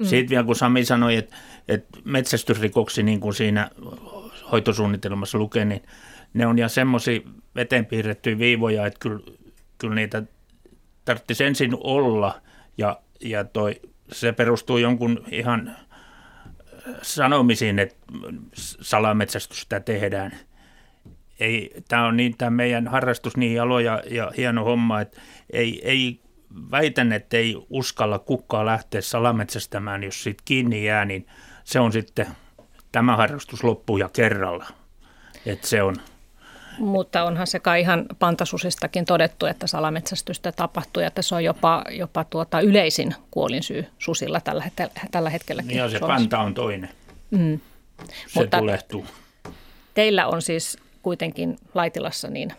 [0.00, 0.06] Mm.
[0.06, 1.36] Siitä vielä kun Sami sanoi, että,
[1.68, 3.70] että metsästysrikoksi, niin kuin siinä
[4.52, 5.82] hoitosuunnitelmassa lukee, niin
[6.34, 7.20] ne on ja semmoisia
[7.54, 9.20] veteen piirrettyjä viivoja, että kyllä,
[9.78, 10.22] kyllä niitä
[11.06, 12.40] tarvitsisi ensin olla
[12.78, 13.80] ja, ja toi,
[14.12, 15.76] se perustuu jonkun ihan äh,
[17.02, 17.96] sanomisiin, että
[18.80, 20.32] salametsästystä tehdään.
[21.40, 25.20] Ei, tämä on niin, tämä meidän harrastus niin jalo ja, ja hieno homma, että
[25.52, 26.20] ei, ei
[26.70, 31.26] väitän, että ei uskalla kukkaa lähteä salametsästämään, jos siitä kiinni jää, niin
[31.64, 32.26] se on sitten
[32.92, 34.66] tämä harrastus loppuu ja kerralla.
[35.46, 35.96] Että se on,
[36.78, 41.84] mutta onhan se kai ihan pantasusistakin todettu, että salametsästystä tapahtuu ja että se on jopa,
[41.90, 44.64] jopa tuota yleisin kuolinsyy susilla tällä,
[45.10, 45.68] tällä hetkelläkin.
[45.68, 46.90] Niin ja se panta on toinen.
[47.30, 47.60] Mm.
[48.26, 49.06] Se Mutta tulehtuu.
[49.94, 52.52] Teillä on siis kuitenkin Laitilassa niin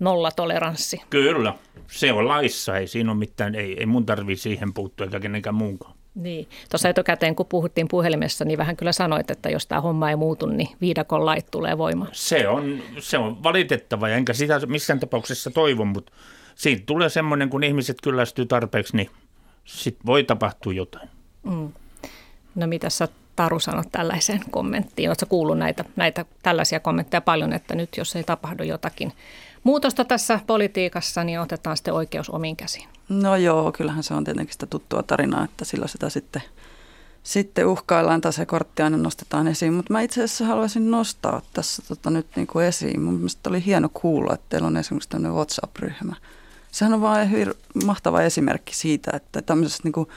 [0.00, 1.02] nolla toleranssi.
[1.10, 1.54] Kyllä,
[1.86, 5.54] se on laissa, ei siinä ole mitään, ei, ei mun tarvitse siihen puuttua eikä kenenkään
[5.54, 5.94] muunkaan.
[6.14, 6.48] Niin.
[6.70, 10.46] Tuossa etukäteen, kun puhuttiin puhelimessa, niin vähän kyllä sanoit, että jos tämä homma ei muutu,
[10.46, 12.10] niin viidakon lait tulee voimaan.
[12.12, 16.12] Se on, se on valitettava, ja enkä sitä missään tapauksessa toivon, mutta
[16.54, 19.10] siitä tulee semmoinen, kun ihmiset kyllästyy tarpeeksi, niin
[19.64, 21.08] sitten voi tapahtua jotain.
[21.42, 21.72] Mm.
[22.54, 25.10] No mitä sä Taru sanot tällaiseen kommenttiin?
[25.10, 29.12] Oletko kuullut näitä, näitä tällaisia kommentteja paljon, että nyt jos ei tapahdu jotakin
[29.64, 32.88] muutosta tässä politiikassa, niin otetaan sitten oikeus omiin käsiin?
[33.08, 36.42] No joo, kyllähän se on tietenkin sitä tuttua tarinaa, että silloin sitä sitten,
[37.22, 39.72] sitten uhkaillaan tai se kortti aina nostetaan esiin.
[39.72, 43.02] Mutta mä itse asiassa haluaisin nostaa tässä tota nyt niin kuin esiin.
[43.02, 46.16] Mun mielestä oli hieno kuulla, että teillä on esimerkiksi tämmöinen WhatsApp-ryhmä.
[46.72, 50.08] Sehän on vain hyvin mahtava esimerkki siitä, että tämmöisestä niin kuin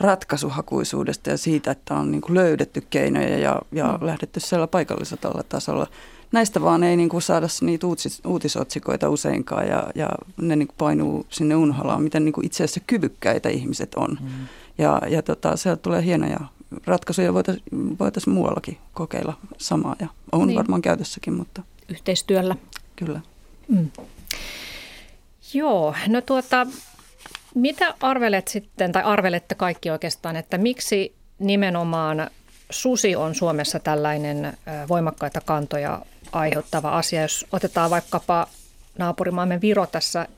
[0.00, 4.06] ratkaisuhakuisuudesta ja siitä, että on niin kuin löydetty keinoja ja, ja mm.
[4.06, 5.86] lähdetty siellä paikallisella tasolla
[6.32, 10.76] näistä vaan ei niin kuin saada niitä uutis, uutisotsikoita useinkaan ja, ja ne niin kuin
[10.78, 14.18] painuu sinne unholaan, miten niin kuin itse asiassa kyvykkäitä ihmiset on.
[14.20, 14.28] Mm.
[14.78, 16.40] Ja, ja tota, sieltä tulee hienoja
[16.86, 20.56] ratkaisuja, voitaisiin voitais muuallakin kokeilla samaa ja on niin.
[20.56, 21.34] varmaan käytössäkin.
[21.34, 21.62] Mutta.
[21.88, 22.56] Yhteistyöllä.
[22.96, 23.20] Kyllä.
[23.68, 23.90] Mm.
[25.54, 26.66] Joo, no tuota,
[27.54, 32.30] mitä arvelet sitten, tai arvelette kaikki oikeastaan, että miksi nimenomaan
[32.70, 37.22] susi on Suomessa tällainen voimakkaita kantoja aiheuttava asia.
[37.22, 38.46] Jos otetaan vaikkapa
[38.98, 40.28] naapurimaamme Viro tässä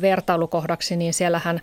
[0.00, 1.60] vertailukohdaksi, niin siellähän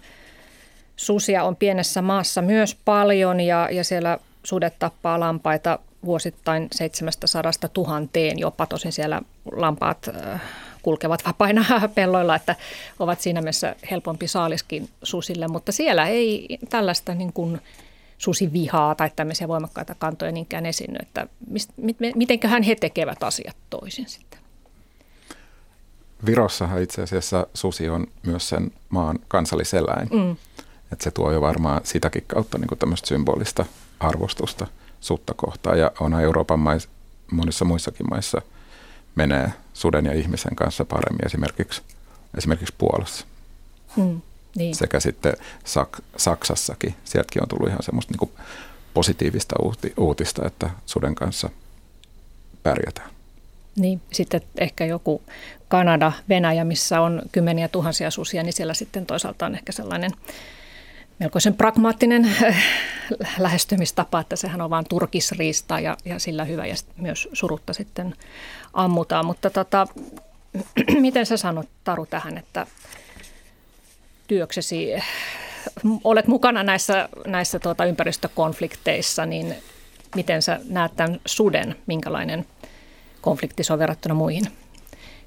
[0.96, 8.40] susia on pienessä maassa myös paljon ja, ja siellä sudet tappaa lampaita vuosittain 700 tuhanteen
[8.40, 8.66] jopa.
[8.66, 10.42] Tosin siellä lampaat äh,
[10.82, 12.56] kulkevat vapaina pelloilla, että
[13.00, 17.62] ovat siinä mielessä helpompi saaliskin susille, mutta siellä ei tällaista niin kuin
[18.22, 21.28] susivihaa tai tämmöisiä voimakkaita kantoja niinkään esiinny, että
[22.16, 24.40] mitenköhän he tekevät asiat toisin sitten?
[26.26, 30.10] Virossahan itse asiassa susi on myös sen maan kansalliseläin.
[30.12, 30.32] Mm.
[30.92, 33.66] Että se tuo jo varmaan sitäkin kautta niin tämmöistä symbolista
[34.00, 34.68] arvostusta
[35.00, 35.80] sutta kohtaan.
[35.80, 36.90] Ja on Euroopan mais,
[37.32, 38.42] monissa muissakin maissa
[39.16, 41.82] menee suden ja ihmisen kanssa paremmin, esimerkiksi,
[42.38, 43.26] esimerkiksi Puolassa.
[43.96, 44.22] Mm.
[44.56, 44.76] Niin.
[44.76, 45.34] Sekä sitten
[45.66, 46.96] Sak- Saksassakin.
[47.04, 48.32] Sieltäkin on tullut ihan semmoista niin
[48.94, 51.50] positiivista uuti- uutista, että suden kanssa
[52.64, 53.10] pärjätään.
[53.76, 55.22] Niin, sitten ehkä joku
[55.68, 60.12] Kanada, Venäjä, missä on kymmeniä tuhansia susia, niin siellä sitten toisaalta on ehkä sellainen
[61.20, 62.64] melkoisen pragmaattinen äh,
[63.40, 68.16] lähestymistapa, että sehän on vain turkisriista ja, ja sillä hyvä ja myös surutta sitten
[68.74, 69.26] ammutaan.
[69.26, 69.88] Mutta tota,
[71.00, 72.68] miten sä sanot Taru tähän, että
[74.28, 74.90] työksesi
[76.04, 79.56] olet mukana näissä, näissä tuota ympäristökonflikteissa, niin
[80.16, 82.46] miten sä näet tämän suden, minkälainen
[83.22, 84.44] konflikti se on verrattuna muihin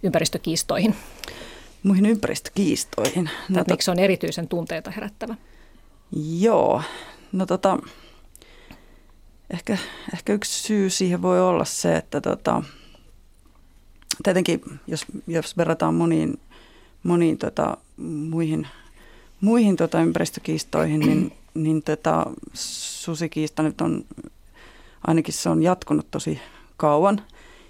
[0.02, 0.96] ympäristökiistoihin?
[1.82, 3.30] Muihin ympäristökiistoihin?
[3.48, 3.68] No, tot...
[3.68, 5.34] miksi se on erityisen tunteita herättävä?
[6.38, 6.82] Joo,
[7.32, 7.78] no tota,
[9.50, 9.78] ehkä,
[10.14, 12.62] ehkä yksi syy siihen voi olla se, että tota,
[14.22, 16.40] tietenkin jos, jos verrataan moniin,
[17.02, 17.76] moniin tota,
[18.30, 18.66] muihin,
[19.40, 24.04] muihin tota ympäristökiistoihin, niin, niin tota, susikiista nyt on,
[25.06, 26.40] ainakin se on jatkunut tosi
[26.76, 27.22] kauan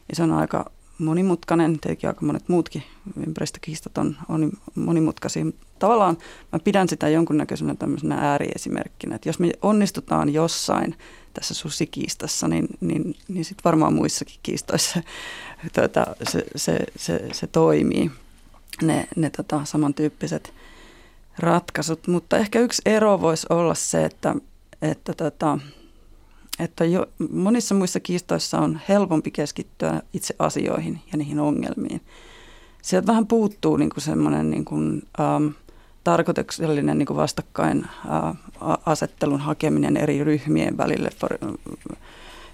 [0.09, 2.83] ja se on aika monimutkainen, tietenkin aika monet muutkin
[3.27, 5.45] ympäristökiistat on, on monimutkaisia.
[5.79, 6.19] Tavallaan
[6.53, 10.95] mä pidän sitä jonkunnäköisenä tämmöisenä ääriesimerkkinä, että jos me onnistutaan jossain
[11.35, 15.03] tässä susikiistassa, niin, niin, niin sitten varmaan muissakin kiistoissa
[15.75, 18.11] tuota, se, se, se, se toimii,
[18.83, 20.53] ne, ne tota, samantyyppiset
[21.39, 22.07] ratkaisut.
[22.07, 24.35] Mutta ehkä yksi ero voisi olla se, että,
[24.83, 25.59] että tota,
[26.59, 32.01] että jo, monissa muissa kiistoissa on helpompi keskittyä itse asioihin ja niihin ongelmiin.
[32.83, 34.65] Sieltä vähän puuttuu niin semmoinen niin
[35.21, 35.47] ähm,
[36.05, 38.37] tarkoituksellinen niin vastakkain äh,
[38.87, 41.11] asettelun hakeminen eri ryhmien välille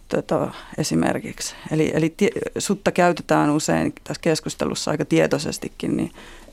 [0.09, 1.55] tota, esimerkiksi.
[1.71, 6.11] Eli, eli tie, sutta käytetään usein tässä keskustelussa aika tietoisestikin niin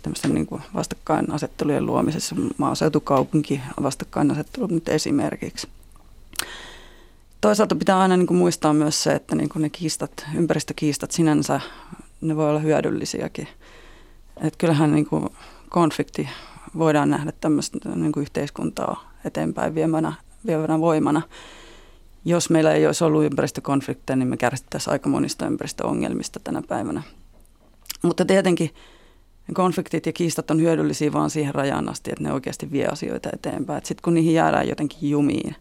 [0.07, 5.67] tämmöisten niin kuin vastakkainasettelujen luomisessa, maaseutukaupunki vastakkainasettelu nyt esimerkiksi
[7.41, 11.61] toisaalta pitää aina niin kuin muistaa myös se, että niin kuin ne kiistat, ympäristökiistat sinänsä,
[12.21, 13.47] ne voi olla hyödyllisiäkin.
[14.41, 15.29] Et kyllähän niin kuin
[15.69, 16.29] konflikti
[16.77, 20.13] voidaan nähdä tämmöistä niin kuin yhteiskuntaa eteenpäin viemänä,
[20.45, 21.21] viemänä voimana.
[22.25, 27.03] Jos meillä ei olisi ollut ympäristökonflikteja, niin me kärsittäisiin aika monista ympäristöongelmista tänä päivänä.
[28.03, 28.69] Mutta tietenkin
[29.53, 33.81] konfliktit ja kiistat on hyödyllisiä vaan siihen rajaan asti, että ne oikeasti vie asioita eteenpäin.
[33.85, 35.55] Sitten kun niihin jäädään jotenkin jumiin,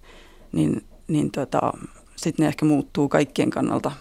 [0.52, 1.72] niin niin tota,
[2.16, 3.92] sitten ne ehkä muuttuu kaikkien kannalta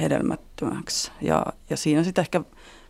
[0.00, 1.10] hedelmättömäksi.
[1.20, 2.40] Ja, ja siinä sitten ehkä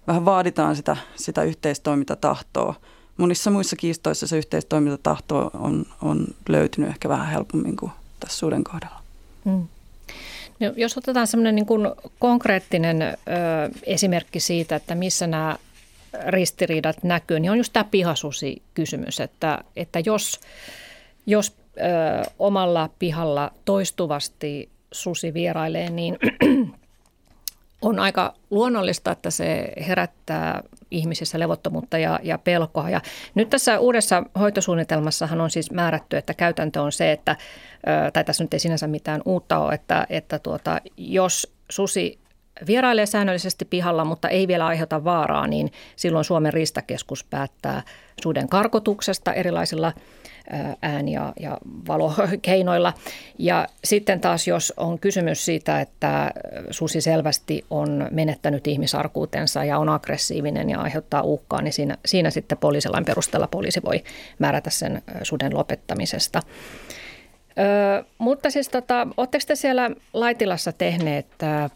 [0.06, 2.74] vähän vaaditaan sitä, sitä yhteistoimintatahtoa.
[3.16, 9.02] Monissa muissa kiistoissa se yhteistoimintatahto on, on löytynyt ehkä vähän helpommin kuin tässä suuden kohdalla.
[9.44, 9.68] Hmm.
[10.60, 11.66] No, jos otetaan semmoinen niin
[12.18, 13.14] konkreettinen ö,
[13.82, 15.56] esimerkki siitä, että missä nämä
[16.26, 20.40] ristiriidat näkyy, niin on just tämä pihasusi-kysymys, että, että jos,
[21.26, 26.18] jos ö, omalla pihalla toistuvasti susi vierailee, niin
[27.82, 32.90] on aika luonnollista, että se herättää ihmisissä levottomuutta ja, ja pelkoa.
[32.90, 33.00] Ja
[33.34, 37.36] nyt tässä uudessa hoitosuunnitelmassahan on siis määrätty, että käytäntö on se, että,
[38.12, 42.21] tai tässä nyt ei sinänsä mitään uutta ole, että, että tuota, jos susi
[42.66, 47.82] vierailee säännöllisesti pihalla, mutta ei vielä aiheuta vaaraa, niin silloin Suomen ristakeskus päättää
[48.22, 49.92] suden karkotuksesta erilaisilla
[50.82, 52.92] ääni- ja, ja valokeinoilla.
[53.38, 56.30] Ja sitten taas, jos on kysymys siitä, että
[56.70, 62.58] susi selvästi on menettänyt ihmisarkuutensa ja on aggressiivinen ja aiheuttaa uhkaa, niin siinä, siinä sitten
[62.58, 64.04] poliisilain perusteella poliisi voi
[64.38, 66.42] määrätä sen suden lopettamisesta.
[67.58, 71.26] Ö, mutta siis tota, oletteko te siellä Laitilassa tehneet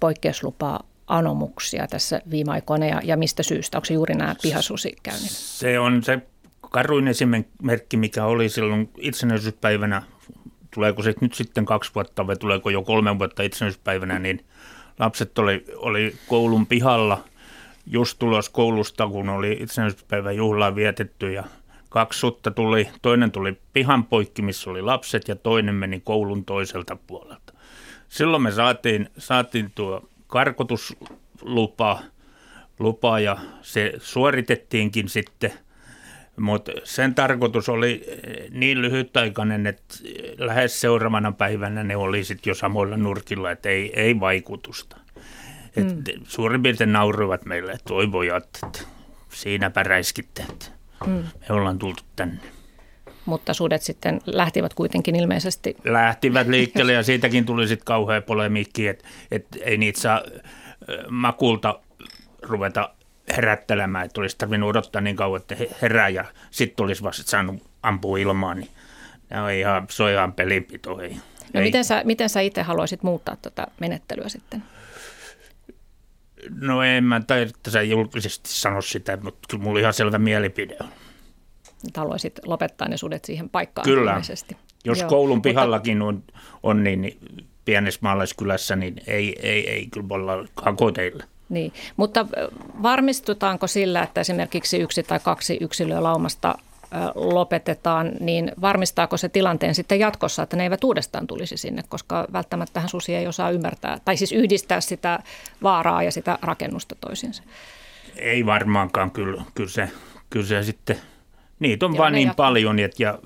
[0.00, 3.78] poikkeuslupaa anomuksia tässä viime aikoina ja, ja mistä syystä?
[3.78, 5.30] Onko se juuri nämä pihasusikäynnit?
[5.30, 6.18] Se on se
[6.60, 10.02] karuin esimerkki, mikä oli silloin itsenäisyyspäivänä,
[10.74, 14.44] tuleeko se nyt sitten kaksi vuotta vai tuleeko jo kolme vuotta itsenäisyyspäivänä, niin
[14.98, 17.24] lapset oli, oli koulun pihalla
[17.86, 21.44] just tulos koulusta, kun oli itsenäisyyspäivän juhlaa vietetty ja
[21.96, 26.96] kaksi sutta tuli, toinen tuli pihan poikki, missä oli lapset ja toinen meni koulun toiselta
[27.06, 27.52] puolelta.
[28.08, 32.02] Silloin me saatiin, saatiin tuo karkotuslupa
[32.78, 35.52] lupa ja se suoritettiinkin sitten–
[36.40, 39.94] mutta sen tarkoitus oli eh, niin lyhytaikainen, että
[40.38, 44.96] lähes seuraavana päivänä ne oli sitten jo samoilla nurkilla, että ei, ei vaikutusta.
[45.76, 46.02] Et mm.
[46.24, 48.78] Suurin piirtein nauroivat meille, että toivojat, että
[49.28, 50.75] siinä päräiskitte, että
[51.06, 51.12] mm.
[51.12, 52.40] me ollaan tultu tänne.
[53.26, 55.76] Mutta sudet sitten lähtivät kuitenkin ilmeisesti.
[55.84, 60.22] Lähtivät liikkeelle ja siitäkin tuli sitten kauhea polemiikki, että, että ei niitä saa
[61.08, 61.80] makulta
[62.42, 62.90] ruveta
[63.36, 68.18] herättelemään, että olisi tarvinnut odottaa niin kauan, että herää ja sitten olisi vasta saanut ampua
[68.18, 68.70] ilmaan, niin
[69.44, 71.00] on ihan, se on ihan pelinpito.
[71.00, 71.16] Ei,
[71.54, 71.62] no ei.
[71.62, 74.62] Miten, sä, miten sä itse haluaisit muuttaa tuota menettelyä sitten?
[76.60, 80.88] No en mä taida, julkisesti sano sitä, mutta kyllä mulla ihan selvä mielipide on.
[81.86, 84.10] Että haluaisit lopettaa ne sudet siihen paikkaan Kyllä.
[84.10, 84.56] Ilmeisesti.
[84.84, 85.08] Jos Joo.
[85.08, 86.22] koulun pihallakin on,
[86.62, 87.18] on niin, niin
[87.64, 91.24] pienessä maalaiskylässä, niin ei, ei, ei kyllä olla hakoteilla.
[91.48, 92.26] Niin, mutta
[92.82, 96.54] varmistutaanko sillä, että esimerkiksi yksi tai kaksi yksilöä laumasta
[97.14, 102.82] lopetetaan, niin varmistaako se tilanteen sitten jatkossa, että ne eivät uudestaan tulisi sinne, koska välttämättä
[102.86, 105.18] susi ei osaa ymmärtää, tai siis yhdistää sitä
[105.62, 107.42] vaaraa ja sitä rakennusta toisiinsa.
[108.16, 109.90] Ei varmaankaan, kyllä, kyllä, se,
[110.30, 110.96] kyllä se sitten,
[111.58, 112.46] niitä on ja vaan niin jatkaa.
[112.46, 113.18] paljon et, ja,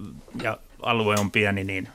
[0.42, 1.88] ja alue on pieni, niin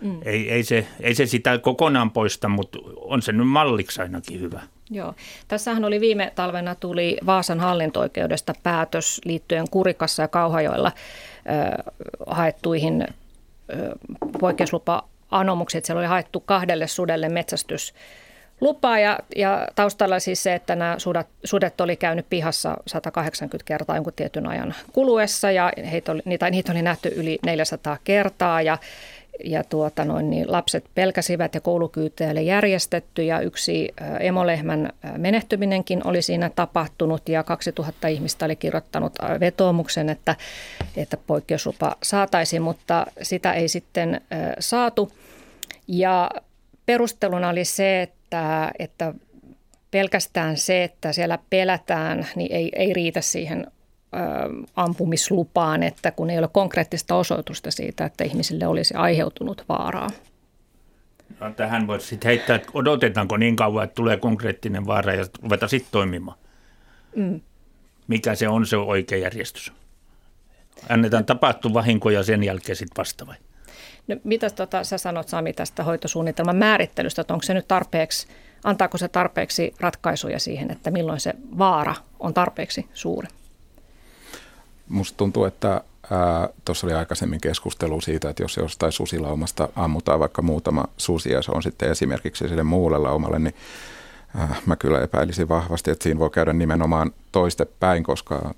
[0.00, 0.20] mm.
[0.22, 4.60] ei, ei, se, ei se sitä kokonaan poista, mutta on se nyt malliksi ainakin hyvä.
[4.90, 5.14] Joo.
[5.48, 10.92] Tässähän oli viime talvena tuli Vaasan hallintoikeudesta päätös liittyen Kurikassa ja Kauhajoilla
[11.50, 11.94] äh,
[12.26, 13.08] haettuihin äh,
[14.40, 15.84] poikkeuslupa-anomuksiin.
[15.84, 17.94] Siellä oli haettu kahdelle sudelle metsästys
[18.60, 23.96] lupaa ja, ja taustalla siis se, että nämä sudet, sudet oli käynyt pihassa 180 kertaa
[23.96, 28.78] jonkun tietyn ajan kuluessa ja heitä oli, niitä, niitä oli nähty yli 400 kertaa ja
[29.44, 33.88] ja tuota noin, niin lapset pelkäsivät ja koulukyytejä oli järjestetty ja yksi
[34.20, 40.36] emolehmän menehtyminenkin oli siinä tapahtunut ja 2000 ihmistä oli kirjoittanut vetoomuksen, että,
[40.96, 44.20] että poikkeuslupa saataisiin, mutta sitä ei sitten
[44.58, 45.12] saatu.
[45.88, 46.30] Ja
[46.86, 49.14] perusteluna oli se, että, että
[49.90, 53.66] pelkästään se, että siellä pelätään, niin ei, ei riitä siihen
[54.76, 60.10] ampumislupaan, että kun ei ole konkreettista osoitusta siitä, että ihmisille olisi aiheutunut vaaraa.
[61.40, 65.68] No, tähän voisi sitten heittää, että odotetaanko niin kauan, että tulee konkreettinen vaara ja ruveta
[65.68, 66.38] sitten toimimaan.
[67.16, 67.40] Mm.
[68.08, 69.72] Mikä se on se oikea järjestys?
[70.88, 73.36] Annetaan tapahtua vahinkoja sen jälkeen sitten vasta vai?
[74.08, 78.26] No, mitä tota, sä sanot Sami tästä hoitosuunnitelman määrittelystä, että onko se nyt tarpeeksi,
[78.64, 83.28] antaako se tarpeeksi ratkaisuja siihen, että milloin se vaara on tarpeeksi suuri?
[84.90, 85.80] Musta tuntuu, että
[86.64, 91.52] tuossa oli aikaisemmin keskustelu siitä, että jos jostain susilaumasta ammutaan vaikka muutama susi ja se
[91.54, 93.54] on sitten esimerkiksi sille muulle laumalle, niin
[94.36, 98.54] ää, mä kyllä epäilisin vahvasti, että siinä voi käydä nimenomaan toistepäin, koska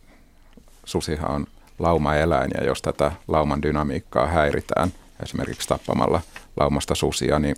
[0.85, 1.47] susihan on
[1.79, 4.93] laumaeläin ja jos tätä lauman dynamiikkaa häiritään
[5.23, 6.21] esimerkiksi tappamalla
[6.57, 7.57] laumasta susia, niin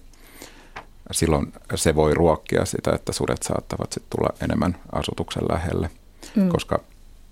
[1.10, 5.90] silloin se voi ruokkia sitä, että sudet saattavat sitten tulla enemmän asutuksen lähelle,
[6.37, 6.48] mm.
[6.48, 6.80] koska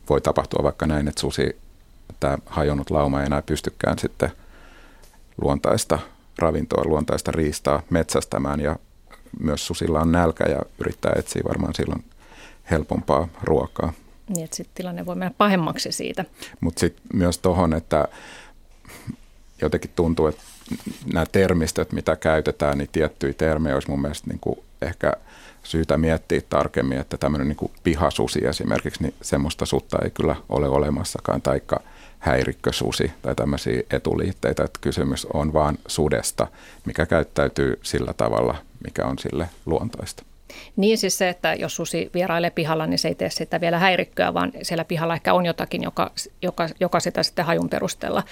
[0.09, 1.57] voi tapahtua vaikka näin, että susi,
[2.21, 4.31] tämä hajonnut lauma ei enää pystykään sitten
[5.41, 5.99] luontaista
[6.39, 8.77] ravintoa, luontaista riistaa metsästämään ja
[9.41, 12.05] myös susilla on nälkä ja yrittää etsiä varmaan silloin
[12.71, 13.93] helpompaa ruokaa.
[14.29, 16.25] Niin, että sitten tilanne voi mennä pahemmaksi siitä.
[16.61, 18.09] Mutta sitten myös tuohon, että
[19.61, 20.43] jotenkin tuntuu, että
[21.13, 25.13] nämä termistöt, mitä käytetään, niin tiettyjä termejä olisi mun mielestä niin kuin ehkä–
[25.63, 31.43] syytä miettiä tarkemmin, että tämmöinen niin pihasusi esimerkiksi, niin semmoista sutta ei kyllä ole olemassakaan,
[31.43, 31.81] taikka
[32.19, 36.47] häirikkösusi tai tämmöisiä etuliitteitä, että kysymys on vaan sudesta,
[36.87, 40.23] mikä käyttäytyy sillä tavalla, mikä on sille luontaista.
[40.77, 44.35] Niin siis se, että jos susi vierailee pihalla, niin se ei tee sitä vielä häirikköä,
[44.35, 46.11] vaan siellä pihalla ehkä on jotakin, joka,
[46.43, 48.23] joka, joka sitä sitten hajun perusteella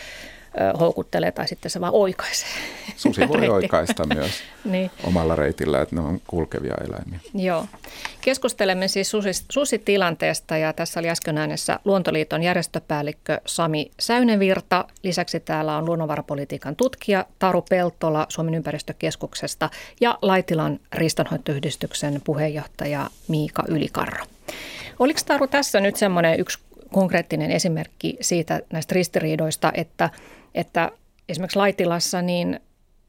[0.81, 2.49] houkuttelee tai sitten se vaan oikaisee.
[2.97, 4.33] Susi voi oikaista myös
[4.65, 4.91] niin.
[5.05, 7.21] omalla reitillä, että ne on kulkevia eläimiä.
[7.35, 7.67] Joo.
[8.21, 9.13] Keskustelemme siis
[9.51, 14.85] susitilanteesta ja tässä oli äsken äänessä Luontoliiton järjestöpäällikkö Sami Säynenvirta.
[15.03, 24.25] Lisäksi täällä on luonnonvarapolitiikan tutkija Taru Peltola Suomen ympäristökeskuksesta ja Laitilan riistanhoitoyhdistyksen puheenjohtaja Miika Ylikarro.
[24.99, 26.59] Oliko Taru tässä nyt semmoinen yksi
[26.93, 30.11] konkreettinen esimerkki siitä näistä ristiriidoista, että
[30.55, 30.91] että
[31.29, 32.61] esimerkiksi Laitilassa niin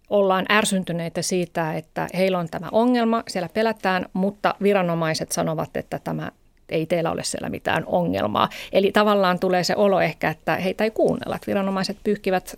[0.10, 6.32] ollaan ärsyntyneitä siitä, että heillä on tämä ongelma, siellä pelätään, mutta viranomaiset sanovat, että tämä
[6.70, 8.50] ei teillä ole siellä mitään ongelmaa.
[8.72, 12.56] Eli tavallaan tulee se olo ehkä, että heitä ei kuunnella, että viranomaiset pyyhkivät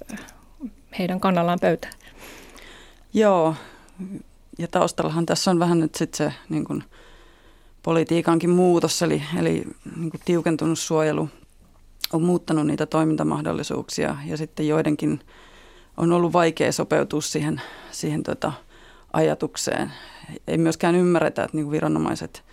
[0.99, 1.93] heidän kannallaan pöytään.
[3.13, 3.55] Joo,
[4.57, 6.83] ja taustallahan tässä on vähän nyt sitten se niin kuin,
[7.83, 9.63] politiikankin muutos, eli, eli
[9.95, 11.29] niin kuin tiukentunut suojelu
[12.13, 15.19] on muuttanut niitä toimintamahdollisuuksia ja sitten joidenkin
[15.97, 18.53] on ollut vaikea sopeutua siihen, siihen tota
[19.13, 19.91] ajatukseen.
[20.47, 22.43] Ei myöskään ymmärretä, että niin viranomaiset,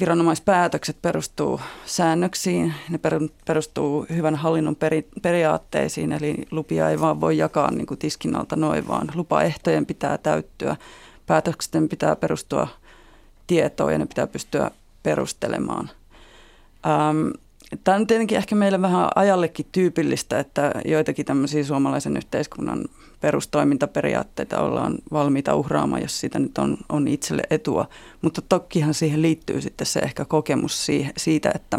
[0.00, 3.00] viranomaispäätökset perustuu säännöksiin, ne
[3.44, 8.56] perustuu hyvän hallinnon peri, periaatteisiin, eli lupia ei vaan voi jakaa niin kuin tiskin alta
[8.56, 10.76] noin, vaan lupaehtojen pitää täyttyä,
[11.26, 12.68] päätöksen pitää perustua
[13.46, 14.70] tietoon ja ne pitää pystyä
[15.02, 15.90] perustelemaan.
[16.86, 17.28] Ähm,
[17.84, 22.84] Tämä on tietenkin ehkä meille vähän ajallekin tyypillistä, että joitakin tämmöisiä suomalaisen yhteiskunnan
[23.20, 27.88] perustoimintaperiaatteita ollaan valmiita uhraamaan, jos siitä nyt on, on itselle etua.
[28.22, 30.86] Mutta tokihan siihen liittyy sitten se ehkä kokemus
[31.16, 31.78] siitä, että,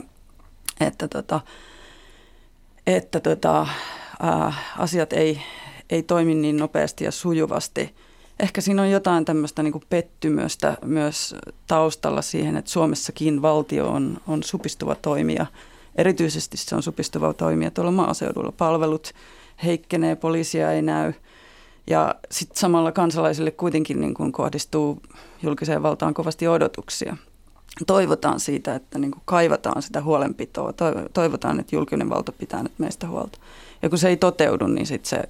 [0.79, 1.41] että, tota,
[2.87, 3.67] että tota,
[4.21, 5.41] ää, asiat ei,
[5.89, 7.95] ei toimi niin nopeasti ja sujuvasti.
[8.39, 11.35] Ehkä siinä on jotain tämmöistä niin pettymystä myös
[11.67, 15.45] taustalla siihen, että Suomessakin valtio on, on supistuva toimija–
[15.95, 18.51] erityisesti se on supistuva toimija tuolla maaseudulla.
[18.51, 19.13] Palvelut
[19.63, 21.13] heikkenee, poliisia ei näy
[21.87, 25.01] ja sitten samalla kansalaisille kuitenkin niin kuin kohdistuu
[25.43, 27.17] julkiseen valtaan kovasti odotuksia.
[27.87, 30.73] Toivotaan siitä, että niin kuin kaivataan sitä huolenpitoa,
[31.13, 33.39] toivotaan, että julkinen valta pitää nyt meistä huolta.
[33.81, 35.23] Ja kun se ei toteudu, niin sitten se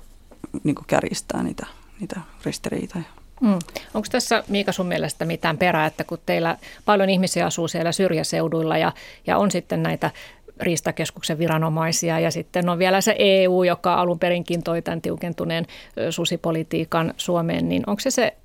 [0.63, 1.67] niin kuin kärjistää niitä,
[1.99, 3.03] niitä ristiriitoja.
[3.41, 3.59] Mm.
[3.93, 8.77] Onko tässä Miika sun mielestä mitään perää, että kun teillä paljon ihmisiä asuu siellä syrjäseuduilla
[8.77, 8.91] ja,
[9.27, 10.11] ja on sitten näitä
[10.59, 15.65] riistakeskuksen viranomaisia ja sitten on vielä se EU, joka alun perinkin toi tämän tiukentuneen
[16.09, 18.37] susipolitiikan Suomeen, niin onko se, se,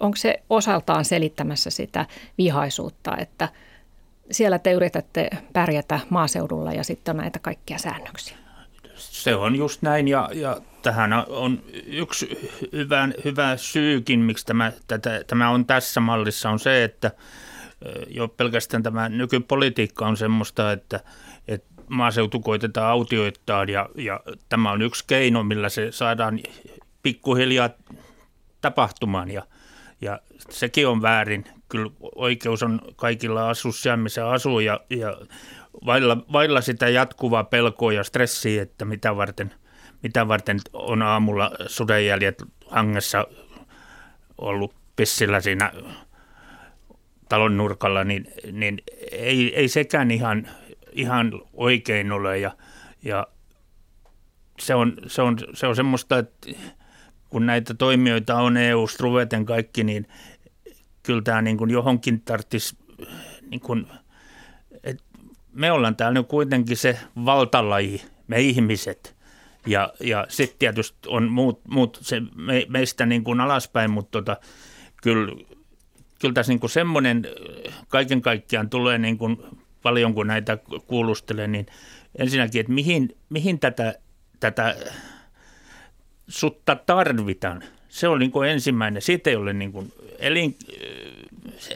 [0.00, 2.06] onko se osaltaan selittämässä sitä
[2.38, 3.48] vihaisuutta, että
[4.30, 8.43] siellä te yritätte pärjätä maaseudulla ja sitten on näitä kaikkia säännöksiä?
[8.96, 15.24] Se on just näin ja, ja tähän on yksi hyvä, hyvä syykin, miksi tämä, tätä,
[15.26, 17.10] tämä on tässä mallissa, on se, että
[18.08, 21.00] jo pelkästään tämä nykypolitiikka on semmoista, että,
[21.48, 26.40] että maaseutu koitetaan autioittaa ja, ja tämä on yksi keino, millä se saadaan
[27.02, 27.70] pikkuhiljaa
[28.60, 29.42] tapahtumaan ja,
[30.00, 30.20] ja
[30.50, 31.44] sekin on väärin.
[31.68, 35.16] Kyllä oikeus on kaikilla asua siellä, missä asuu ja, ja
[35.86, 39.54] vailla, vailla sitä jatkuvaa pelkoa ja stressiä, että mitä varten–
[40.04, 43.26] mitä varten on aamulla sudenjäljet hangessa
[44.38, 45.72] ollut pissillä siinä
[47.28, 50.48] talon nurkalla, niin, niin ei, ei sekään ihan,
[50.92, 52.38] ihan oikein ole.
[52.38, 52.56] Ja,
[53.02, 53.26] ja
[54.60, 56.50] se, on, se, on, se on semmoista, että
[57.30, 60.06] kun näitä toimijoita on eu ruveten kaikki, niin
[61.02, 62.76] kyllä tämä niin kuin johonkin tarvitsisi,
[63.50, 63.86] niin kuin,
[65.54, 69.14] me ollaan täällä nyt kuitenkin se valtalaji, me ihmiset.
[69.66, 74.36] Ja, ja sitten tietysti on muut, muut se me, meistä niin kuin alaspäin, mutta tota,
[75.02, 75.32] kyllä,
[76.20, 77.26] kyllä tässä niin kuin semmoinen
[77.88, 79.36] kaiken kaikkiaan tulee niin kuin
[79.82, 81.66] paljon, kun näitä kuulustelee, niin
[82.18, 83.94] ensinnäkin, että mihin, mihin tätä,
[84.40, 84.76] tätä
[86.28, 87.62] sutta tarvitaan.
[87.88, 89.02] Se on niin kuin ensimmäinen.
[89.02, 90.56] Siitä ei ole niin kuin elin,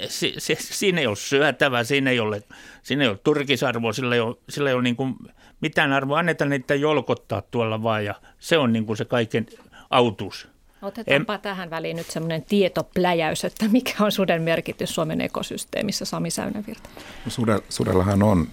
[0.09, 2.43] se, se, siinä ei ole syötävä, siinä ei ole,
[2.83, 5.17] siinä ei ole turkisarvoa, sillä ei ole, sillä ei ole niin kuin
[5.61, 6.19] mitään arvoa.
[6.19, 9.47] Annetaan niitä jolkottaa tuolla vaan ja se on niin kuin se kaiken
[9.91, 10.49] autus.
[10.83, 11.41] Otetaanpa en...
[11.41, 16.89] tähän väliin nyt semmoinen tietopläjäys, että mikä on suden merkitys Suomen ekosysteemissä, Sami Säynävirta?
[17.25, 18.49] No sude, sudellahan on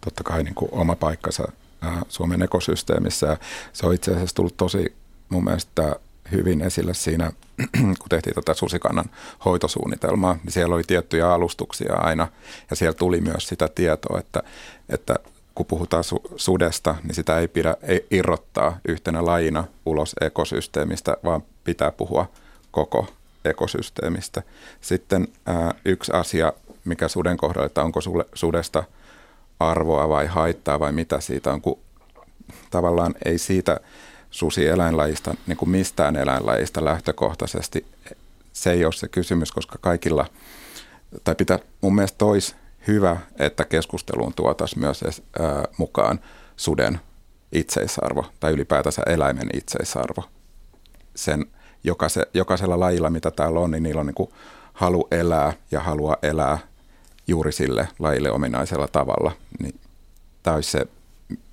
[0.00, 1.52] totta kai niin kuin oma paikkansa
[2.08, 3.36] Suomen ekosysteemissä.
[3.72, 4.94] Se on itse asiassa tullut tosi
[5.28, 5.96] mun mielestä
[6.32, 7.32] hyvin esille siinä,
[7.98, 9.10] kun tehtiin tätä susikannan
[9.44, 12.28] hoitosuunnitelmaa, niin siellä oli tiettyjä alustuksia aina,
[12.70, 14.42] ja siellä tuli myös sitä tietoa, että,
[14.88, 15.16] että
[15.54, 21.42] kun puhutaan su- sudesta, niin sitä ei pidä ei irrottaa yhtenä lajina ulos ekosysteemistä, vaan
[21.64, 22.30] pitää puhua
[22.70, 23.06] koko
[23.44, 24.42] ekosysteemistä.
[24.80, 26.52] Sitten ää, yksi asia,
[26.84, 28.84] mikä suden kohdalla, että onko sulle, sudesta
[29.60, 31.78] arvoa vai haittaa vai mitä siitä on, kun
[32.70, 33.80] tavallaan ei siitä
[34.30, 37.86] susi-eläinlajista, niin kuin mistään eläinlajista lähtökohtaisesti,
[38.52, 40.26] se ei ole se kysymys, koska kaikilla,
[41.24, 42.56] tai pitää mun mielestä tois
[42.86, 46.20] hyvä, että keskusteluun tuotaisiin myös ää, mukaan
[46.56, 47.00] suden
[47.52, 50.24] itseisarvo tai ylipäätänsä eläimen itseisarvo.
[51.14, 51.46] Sen
[51.84, 54.30] jokaise, jokaisella lajilla, mitä täällä on, niin niillä on niin kuin
[54.72, 56.58] halu elää ja halua elää
[57.26, 59.32] juuri sille lajille ominaisella tavalla.
[59.58, 59.80] Niin
[60.42, 60.86] tämä olisi se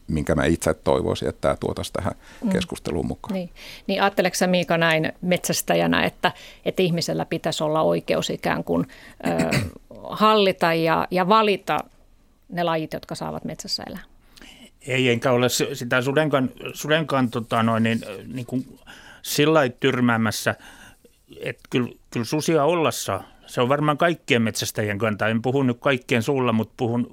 [0.08, 2.50] minkä mä itse toivoisin, että tämä tuotaisiin tähän mm.
[2.50, 3.34] keskusteluun mukaan.
[3.34, 3.50] Niin,
[3.88, 6.32] niin ajatteleksä sä Miika näin metsästäjänä, että,
[6.66, 8.88] että ihmisellä pitäisi olla oikeus ikään kuin
[9.28, 9.58] ö,
[10.10, 11.80] hallita ja, ja valita
[12.50, 14.04] ne lajit, jotka saavat metsässä elää?
[14.88, 18.02] Ei, enkä ole sitä sudenkan, sudenkan tota noin, niin,
[18.34, 18.80] niin kuin
[19.22, 20.56] sillä tyrmäämässä,
[21.40, 25.28] että kyllä, kyllä susia ollassa se on varmaan kaikkien metsästäjien kanta.
[25.28, 27.08] En puhu nyt kaikkien suulla, mutta puhun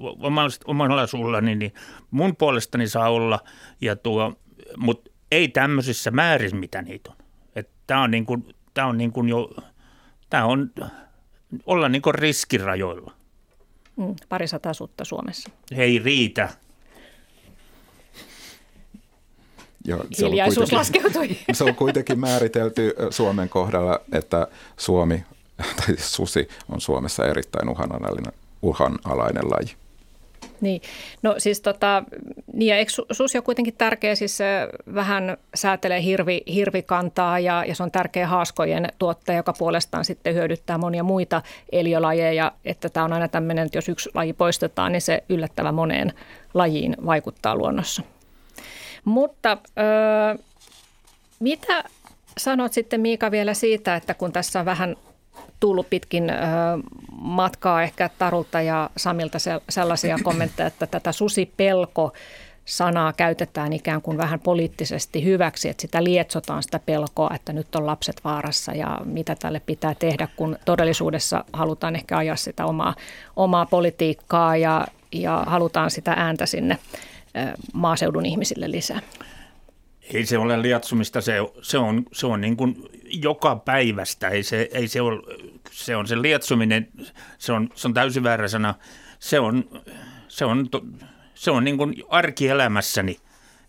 [0.65, 1.75] omalla suullani, niin
[2.11, 3.41] mun puolestani saa olla.
[3.81, 4.35] Ja tuo,
[4.77, 7.17] mutta ei tämmöisissä määrin, mitä niitä on.
[7.87, 9.51] Tämä on, niin kuin, tää on niin kuin jo,
[10.31, 10.71] tämä on
[11.67, 13.13] olla niin kuin riskirajoilla.
[13.97, 15.51] Mm, parisataa sutta Suomessa.
[15.77, 16.49] Ei riitä.
[19.85, 21.29] Joo, se Hiljaisuus laskeutui.
[21.53, 25.25] Se on kuitenkin määritelty Suomen kohdalla, että Suomi
[25.77, 28.33] tai siis susi on Suomessa erittäin uhanalainen,
[28.63, 29.77] uhanalainen laji.
[30.63, 30.83] Niin,
[31.23, 32.05] no siis tota,
[32.53, 34.39] niin ja eikö susi on kuitenkin tärkeä, siis
[34.95, 40.79] vähän säätelee hirvi, hirvikantaa ja, ja se on tärkeä haaskojen tuottaja, joka puolestaan sitten hyödyttää
[40.79, 41.43] monia muita
[41.73, 46.13] eliölajeja, että tämä on aina tämmöinen, että jos yksi laji poistetaan, niin se yllättävän moneen
[46.55, 48.03] lajiin vaikuttaa luonnossa.
[49.05, 50.43] Mutta ö,
[51.41, 51.85] mitä
[52.39, 54.97] sanot sitten Miika vielä siitä, että kun tässä on vähän
[55.61, 56.33] tullut pitkin
[57.21, 62.13] matkaa ehkä Tarulta ja Samilta sellaisia kommentteja, että tätä susipelko
[62.65, 67.87] sanaa käytetään ikään kuin vähän poliittisesti hyväksi, että sitä lietsotaan sitä pelkoa, että nyt on
[67.87, 72.95] lapset vaarassa ja mitä tälle pitää tehdä, kun todellisuudessa halutaan ehkä ajaa sitä omaa,
[73.37, 76.79] omaa politiikkaa ja, ja halutaan sitä ääntä sinne
[77.73, 79.01] maaseudun ihmisille lisää.
[80.15, 82.77] Ei se ole liatsumista, se, se on, se on niin kuin
[83.13, 85.23] joka päivästä, ei se, ei se, ole,
[85.71, 86.89] se on se lietsuminen,
[87.39, 88.75] se on, se on täysin väärä sana,
[89.19, 89.83] se on,
[90.29, 90.69] se on,
[91.35, 93.17] se on niin kuin arkielämässäni,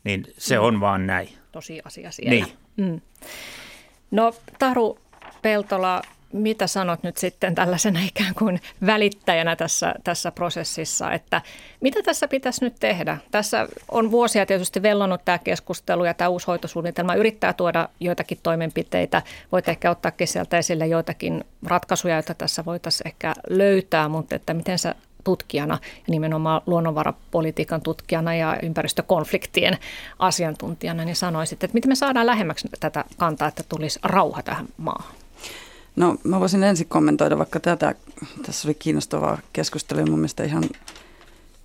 [0.04, 1.30] niin se on vaan näin.
[1.52, 2.32] Tosi asia siellä.
[2.32, 2.48] Niin.
[2.78, 3.02] Mm.
[4.12, 5.00] No Taru
[5.41, 6.02] Peltola,
[6.34, 11.41] mitä sanot nyt sitten tällaisena ikään kuin välittäjänä tässä, tässä prosessissa, että
[11.81, 13.17] mitä tässä pitäisi nyt tehdä?
[13.31, 19.21] Tässä on vuosia tietysti vellonut tämä keskustelu ja tämä uusi hoitosuunnitelma yrittää tuoda joitakin toimenpiteitä.
[19.51, 24.79] Voit ehkä ottaakin sieltä esille joitakin ratkaisuja, joita tässä voitaisiin ehkä löytää, mutta että miten
[24.79, 29.77] sä tutkijana ja nimenomaan luonnonvarapolitiikan tutkijana ja ympäristökonfliktien
[30.19, 35.22] asiantuntijana, niin sanoisit, että miten me saadaan lähemmäksi tätä kantaa, että tulisi rauha tähän maahan?
[35.96, 37.96] No mä voisin ensin kommentoida vaikka tätä.
[38.46, 40.64] Tässä oli kiinnostavaa keskustelua mun mielestä ihan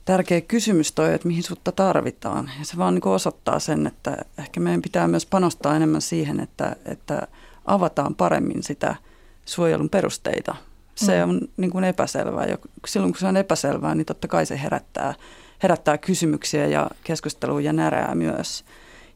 [0.05, 2.51] tärkeä kysymys toi, että mihin sutta tarvitaan.
[2.59, 6.76] Ja se vaan niin osoittaa sen, että ehkä meidän pitää myös panostaa enemmän siihen, että,
[6.85, 7.29] että
[7.64, 8.97] avataan paremmin sitä
[9.45, 10.55] suojelun perusteita.
[10.95, 11.31] Se mm.
[11.31, 12.47] on niin kuin epäselvää.
[12.47, 15.14] Ja silloin kun se on epäselvää, niin totta kai se herättää,
[15.62, 18.64] herättää kysymyksiä ja keskustelua ja närää myös.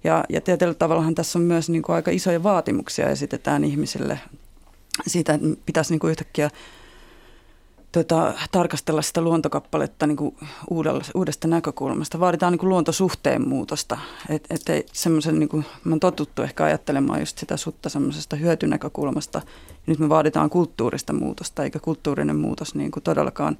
[0.05, 4.21] Ja, ja tietyllä tavallahan tässä on myös niin kuin aika isoja vaatimuksia esitetään ihmisille
[5.07, 6.51] siitä, että pitäisi niin kuin yhtäkkiä
[7.93, 10.37] tota, tarkastella sitä luontokappaletta niin kuin
[10.71, 12.21] uudella, uudesta näkökulmasta.
[12.21, 13.99] Vaaditaan niin kuin luontosuhteen muutosta.
[14.29, 19.43] Et, et semmoisen, niin kuin, mä totuttu ehkä ajattelemaan just sitä sutta semmoisesta hyötynäkökulmasta.
[19.87, 23.59] Nyt me vaaditaan kulttuurista muutosta, eikä kulttuurinen muutos niin kuin todellakaan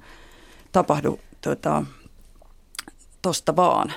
[0.71, 1.85] tapahdu tuota,
[3.21, 3.93] tosta vaan.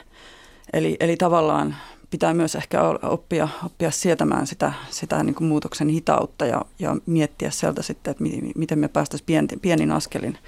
[0.72, 1.76] Eli, eli tavallaan
[2.10, 7.50] pitää myös ehkä oppia, oppia sietämään sitä, sitä niin kuin muutoksen hitautta ja, ja miettiä
[7.50, 8.24] sieltä sitten, että
[8.56, 10.38] miten me päästäisiin pien, pienin askelin,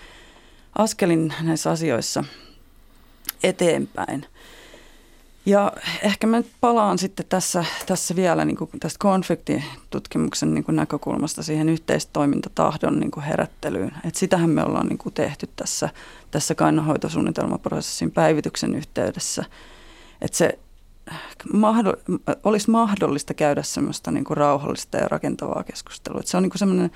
[0.78, 2.24] askelin näissä asioissa
[3.42, 4.26] eteenpäin.
[5.46, 10.76] Ja ehkä mä nyt palaan sitten tässä, tässä vielä niin kuin tästä konfliktitutkimuksen niin kuin
[10.76, 13.92] näkökulmasta siihen yhteistoimintatahdon niin kuin herättelyyn.
[14.04, 15.88] Et sitähän me ollaan niin kuin tehty tässä,
[16.30, 19.44] tässä kannanhoitosuunnitelmaprosessin päivityksen yhteydessä.
[20.20, 20.58] Että se
[21.52, 21.96] mahdoll,
[22.44, 26.20] olisi mahdollista käydä semmoista niin kuin rauhallista ja rakentavaa keskustelua.
[26.20, 26.90] Että se on niin kuin semmoinen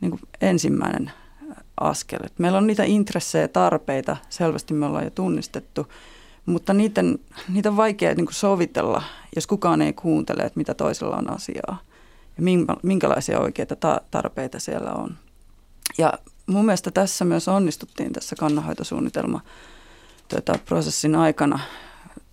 [0.00, 1.12] niin kuin ensimmäinen
[1.80, 2.18] askel.
[2.24, 5.86] Että meillä on niitä intressejä ja tarpeita, selvästi me ollaan jo tunnistettu,
[6.46, 7.18] mutta niiden,
[7.48, 9.02] niitä on vaikea niin kuin sovitella,
[9.36, 11.78] jos kukaan ei kuuntele, että mitä toisella on asiaa
[12.36, 12.42] ja
[12.82, 15.16] minkälaisia oikeita ta- tarpeita siellä on.
[15.98, 16.12] Ja
[16.46, 19.40] mun mielestä tässä myös onnistuttiin tässä kannanhoitosuunnitelma
[20.28, 21.58] tuota, prosessin aikana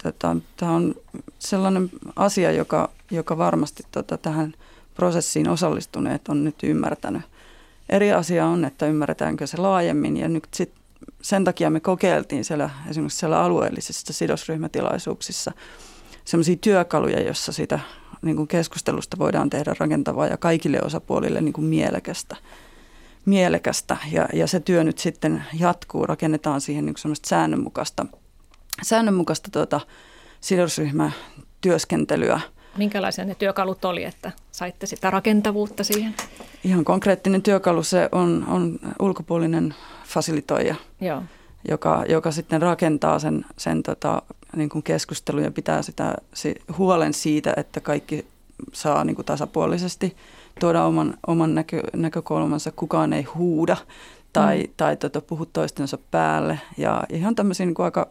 [0.03, 0.95] tota, tämä on
[1.39, 4.53] sellainen asia, joka, joka varmasti tota, tähän
[4.95, 7.21] prosessiin osallistuneet on nyt ymmärtänyt.
[7.89, 10.71] Eri asia on, että ymmärretäänkö se laajemmin ja nyt sit
[11.21, 15.51] sen takia me kokeiltiin siellä, esimerkiksi siellä alueellisissa sidosryhmätilaisuuksissa
[16.25, 17.79] sellaisia työkaluja, jossa sitä
[18.21, 22.35] niin kuin keskustelusta voidaan tehdä rakentavaa ja kaikille osapuolille niin kuin mielekästä.
[23.25, 23.97] mielekästä.
[24.11, 26.95] Ja, ja se työ nyt sitten jatkuu, rakennetaan siihen niin
[27.25, 28.05] säännönmukaista–
[28.81, 29.81] säännönmukaista tuota,
[30.41, 32.41] sidosryhmätyöskentelyä.
[32.77, 36.15] Minkälaisia ne työkalut oli, että saitte sitä rakentavuutta siihen?
[36.63, 41.23] Ihan konkreettinen työkalu se on, on ulkopuolinen fasilitoija, Joo.
[41.69, 44.21] Joka, joka sitten rakentaa sen, sen tota,
[44.55, 48.25] niin kuin keskustelun ja pitää sitä, si, huolen siitä, että kaikki
[48.73, 50.17] saa niin kuin tasapuolisesti
[50.59, 53.77] tuoda oman, oman näkö, näkökulmansa, kukaan ei huuda
[54.33, 54.73] tai, mm.
[54.77, 56.59] tai tota, puhu toistensa päälle.
[56.77, 58.07] Ja ihan tämmöisiä niin kuin aika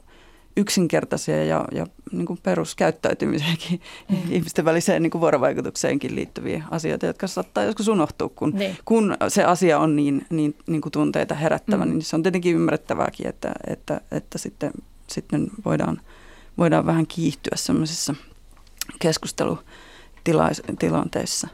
[0.56, 4.16] yksinkertaisia ja, ja niin kuin peruskäyttäytymiseenkin, mm.
[4.36, 8.76] ihmisten väliseen niin kuin vuorovaikutukseenkin liittyviä asioita, jotka saattaa joskus unohtua, kun, niin.
[8.84, 11.90] kun se asia on niin, niin, niin kuin tunteita herättävä, mm.
[11.90, 14.70] niin se on tietenkin ymmärrettävääkin, että, että, että sitten,
[15.06, 16.00] sitten voidaan,
[16.58, 18.14] voidaan vähän kiihtyä sellaisissa
[18.98, 21.48] keskustelutilanteissa.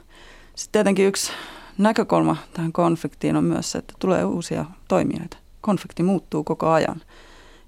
[0.55, 1.33] Sitten tietenkin yksi
[1.79, 5.37] näkökulma tähän konfliktiin on myös se, että tulee uusia toimijoita.
[5.61, 7.01] Konflikti muuttuu koko ajan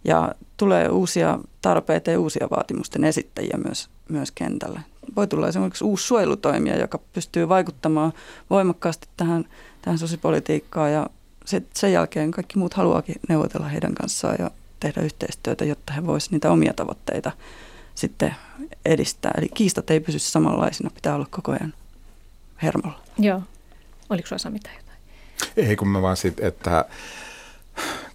[0.05, 4.81] ja tulee uusia tarpeita ja uusia vaatimusten esittäjiä myös, myös kentälle.
[5.17, 8.13] Voi tulla esimerkiksi uusi suojelutoimija, joka pystyy vaikuttamaan
[8.51, 9.45] voimakkaasti tähän,
[9.83, 11.07] tähän sosipolitiikkaan ja
[11.45, 16.33] se, sen jälkeen kaikki muut haluaakin neuvotella heidän kanssaan ja tehdä yhteistyötä, jotta he voisivat
[16.33, 17.33] niitä omia tavoitteita
[17.95, 18.35] sitten
[18.85, 19.31] edistää.
[19.39, 21.75] Eli kiistat ei pysy samanlaisina, pitää olla koko ajan
[22.63, 23.01] hermolla.
[23.19, 23.43] Joo.
[24.11, 24.99] Oliko sinulla mitään jotain?
[25.69, 26.85] Ei kun mä vaan sit, että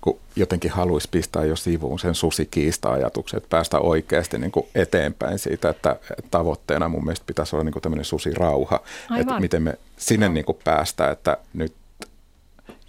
[0.03, 5.69] kun jotenkin haluaisi pistää jo sivuun sen susikiista-ajatuksen, että päästä oikeasti niin kuin eteenpäin siitä,
[5.69, 5.95] että
[6.31, 8.79] tavoitteena mun mielestä pitäisi olla niin kuin tämmöinen susirauha,
[9.09, 9.21] Aivan.
[9.21, 11.73] että miten me sinne niin kuin päästään, että nyt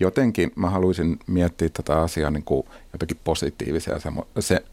[0.01, 4.11] jotenkin mä haluaisin miettiä tätä asiaa niin kuin jotenkin positiivisia, se,
[4.41, 4.65] se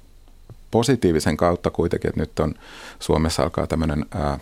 [0.71, 2.53] positiivisen kautta kuitenkin, että nyt on
[2.99, 4.39] Suomessa alkaa tämmöinen ää,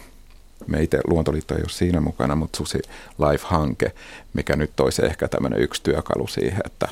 [0.68, 2.82] me itse Luontoliitto ei ole siinä mukana, mutta Susi
[3.30, 3.92] Life-hanke,
[4.34, 6.90] mikä nyt olisi ehkä tämmöinen yksi työkalu siihen, että,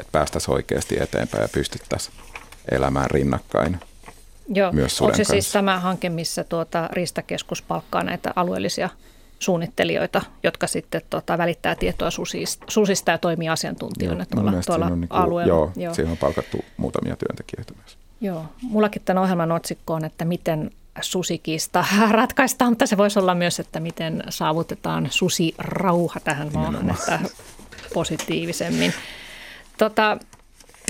[0.00, 2.14] että päästäisiin oikeasti eteenpäin ja pystyttäisiin
[2.70, 3.80] elämään rinnakkain.
[4.48, 5.42] Joo, myös onko se siis kanssa.
[5.42, 8.88] siis tämä hanke, missä tuota Ristakeskus palkkaa näitä alueellisia
[9.38, 15.00] suunnittelijoita, jotka sitten tuota, välittää tietoa susista, susista ja toimii asiantuntijoina joo, tuolla, tuolla on
[15.00, 15.54] niin kuin, alueella.
[15.54, 17.96] Joo, joo, siihen on palkattu muutamia työntekijöitä myös.
[18.20, 20.70] Joo, mullakin tämän ohjelman otsikko on, että miten
[21.00, 27.18] susikista ratkaistaan, mutta se voisi olla myös, että miten saavutetaan susirauha tähän maahan, että
[27.94, 28.92] positiivisemmin.
[29.80, 30.18] Tota,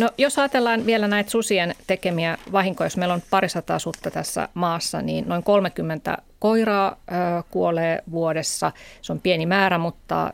[0.01, 5.03] no, jos ajatellaan vielä näitä susien tekemiä vahinkoja, jos meillä on parisataa sutta tässä maassa,
[5.03, 7.15] niin noin 30 koiraa ö,
[7.51, 8.73] kuolee vuodessa.
[9.03, 10.33] Se on pieni määrä, mutta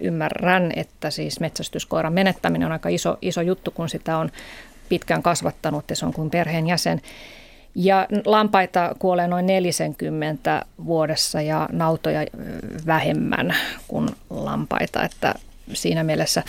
[0.00, 4.30] ymmärrän, että siis metsästyskoiran menettäminen on aika iso, iso juttu, kun sitä on
[4.88, 7.00] pitkään kasvattanut ja se on kuin perheenjäsen.
[7.74, 12.26] Ja lampaita kuolee noin 40 vuodessa ja nautoja
[12.86, 13.56] vähemmän
[13.88, 15.34] kuin lampaita, että
[15.72, 16.42] siinä mielessä.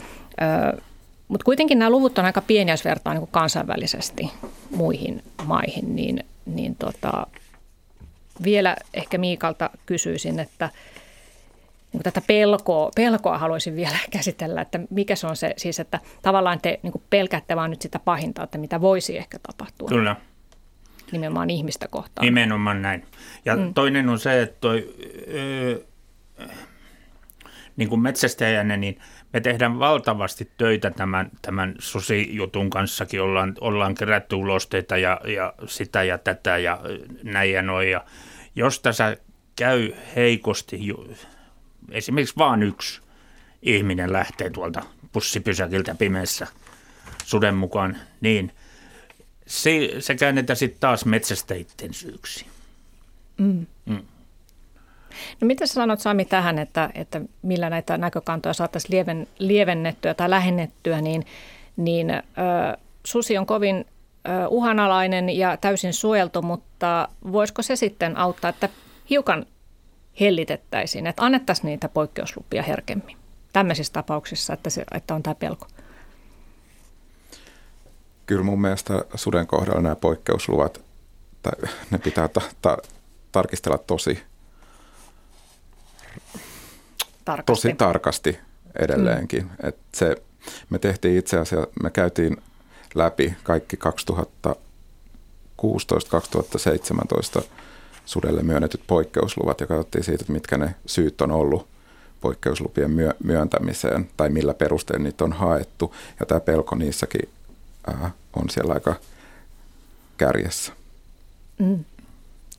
[1.28, 4.32] Mutta kuitenkin nämä luvut on aika pieniä, jos vertaa niin kansainvälisesti
[4.76, 7.28] muihin maihin, niin, niin tota,
[8.44, 10.70] vielä ehkä Miikalta kysyisin, että
[11.94, 16.62] niin tätä pelkoa, pelkoa haluaisin vielä käsitellä, että mikä se on se, siis että tavallaan
[16.62, 19.90] te niin pelkäätte vaan nyt sitä pahinta, että mitä voisi ehkä tapahtua.
[19.90, 20.16] Kyllä
[21.12, 22.26] nimenomaan ihmistä kohtaan.
[22.26, 23.06] Nimenomaan näin.
[23.46, 23.74] Ja mm.
[23.74, 24.96] toinen on se, että toi,
[25.34, 25.86] ö,
[27.78, 29.00] niin kuin metsästäjänä, niin
[29.34, 33.22] me tehdään valtavasti töitä tämän, tämän susijutun kanssakin.
[33.22, 36.80] Ollaan, ollaan kerätty ulosteita ja, ja sitä ja tätä ja
[37.24, 37.92] näin ja noin.
[37.92, 38.06] Ja
[38.56, 39.18] jos tässä
[39.56, 40.80] käy heikosti,
[41.92, 43.02] esimerkiksi vain yksi
[43.62, 46.48] ihminen lähtee tuolta pussipysäkiltä pimeässä
[47.26, 48.52] suden mukaan, niin–
[49.48, 52.46] se, se käännetään sitten taas metsästäjitten syyksi.
[53.38, 53.66] Mm.
[53.86, 54.02] Mm.
[55.42, 61.02] No mitä sanot Sami tähän, että, että millä näitä näkökantoja saataisiin lieven, lievennettyä tai lähennettyä,
[61.02, 61.26] niin,
[61.78, 62.22] niin ö,
[63.04, 63.86] susi on kovin
[64.28, 68.70] ö, uhanalainen ja täysin suojeltu, mutta voisiko se sitten auttaa, että
[69.10, 69.46] hiukan
[70.20, 73.18] hellitettäisiin, että annettaisiin niitä poikkeuslupia herkemmin
[73.54, 75.68] tämmöisissä tapauksissa, että, se, että on tämä pelko?
[78.26, 80.82] kyllä mun mielestä suden kohdalla nämä poikkeusluvat,
[81.42, 81.54] tai
[81.92, 82.78] ne pitää ta- ta-
[83.32, 84.24] tarkistella tosi
[87.26, 88.40] tarkasti, tosi tarkasti
[88.80, 89.44] edelleenkin.
[89.44, 89.68] Mm.
[89.68, 90.16] Et se,
[90.70, 92.38] me tehtiin itse asiassa, me käytiin
[92.96, 93.78] läpi kaikki
[94.48, 94.52] 2016-2017
[98.06, 101.68] sudelle myönnetyt poikkeusluvat ja katsottiin siitä, että mitkä ne syyt on ollut
[102.22, 102.92] poikkeuslupien
[103.24, 105.96] myöntämiseen tai millä perusteella niitä on haettu.
[106.20, 107.30] Ja tämä pelko niissäkin
[107.88, 108.96] ää, on siellä aika
[110.18, 110.74] kärjessä.
[111.60, 111.86] Mm.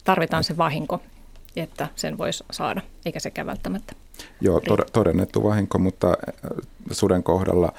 [0.04, 1.00] Tarvitaan se vahinko,
[1.56, 3.92] että sen voisi saada, eikä sekä välttämättä.
[4.40, 4.60] Joo,
[4.92, 6.16] todennettu vahinko, mutta
[6.90, 7.72] suden kohdalla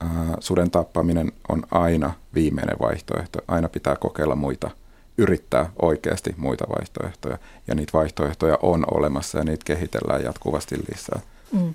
[0.00, 3.38] ää, suden tappaminen on aina viimeinen vaihtoehto.
[3.48, 4.70] Aina pitää kokeilla muita,
[5.18, 7.38] yrittää oikeasti muita vaihtoehtoja.
[7.66, 11.20] Ja niitä vaihtoehtoja on olemassa ja niitä kehitellään jatkuvasti lisää.
[11.52, 11.74] Mm.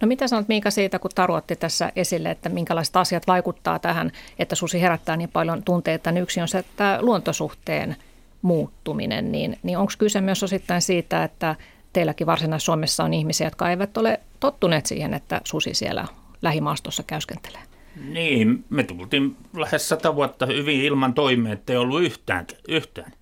[0.00, 4.12] No mitä sanot Miika siitä, kun Taru otti tässä esille, että minkälaiset asiat vaikuttaa tähän,
[4.38, 7.96] että susi herättää niin paljon tunteita, niin yksi on se, että luontosuhteen
[8.42, 11.56] muuttuminen, niin, niin onko kyse myös osittain siitä, että
[11.98, 16.04] teilläkin Varsinais-Suomessa on ihmisiä, jotka eivät ole tottuneet siihen, että susi siellä
[16.42, 17.60] lähimaastossa käyskentelee?
[18.08, 22.46] Niin, me tultiin lähes sata vuotta hyvin ilman toimeen, että ei ollut yhtään.
[22.68, 23.12] yhtään.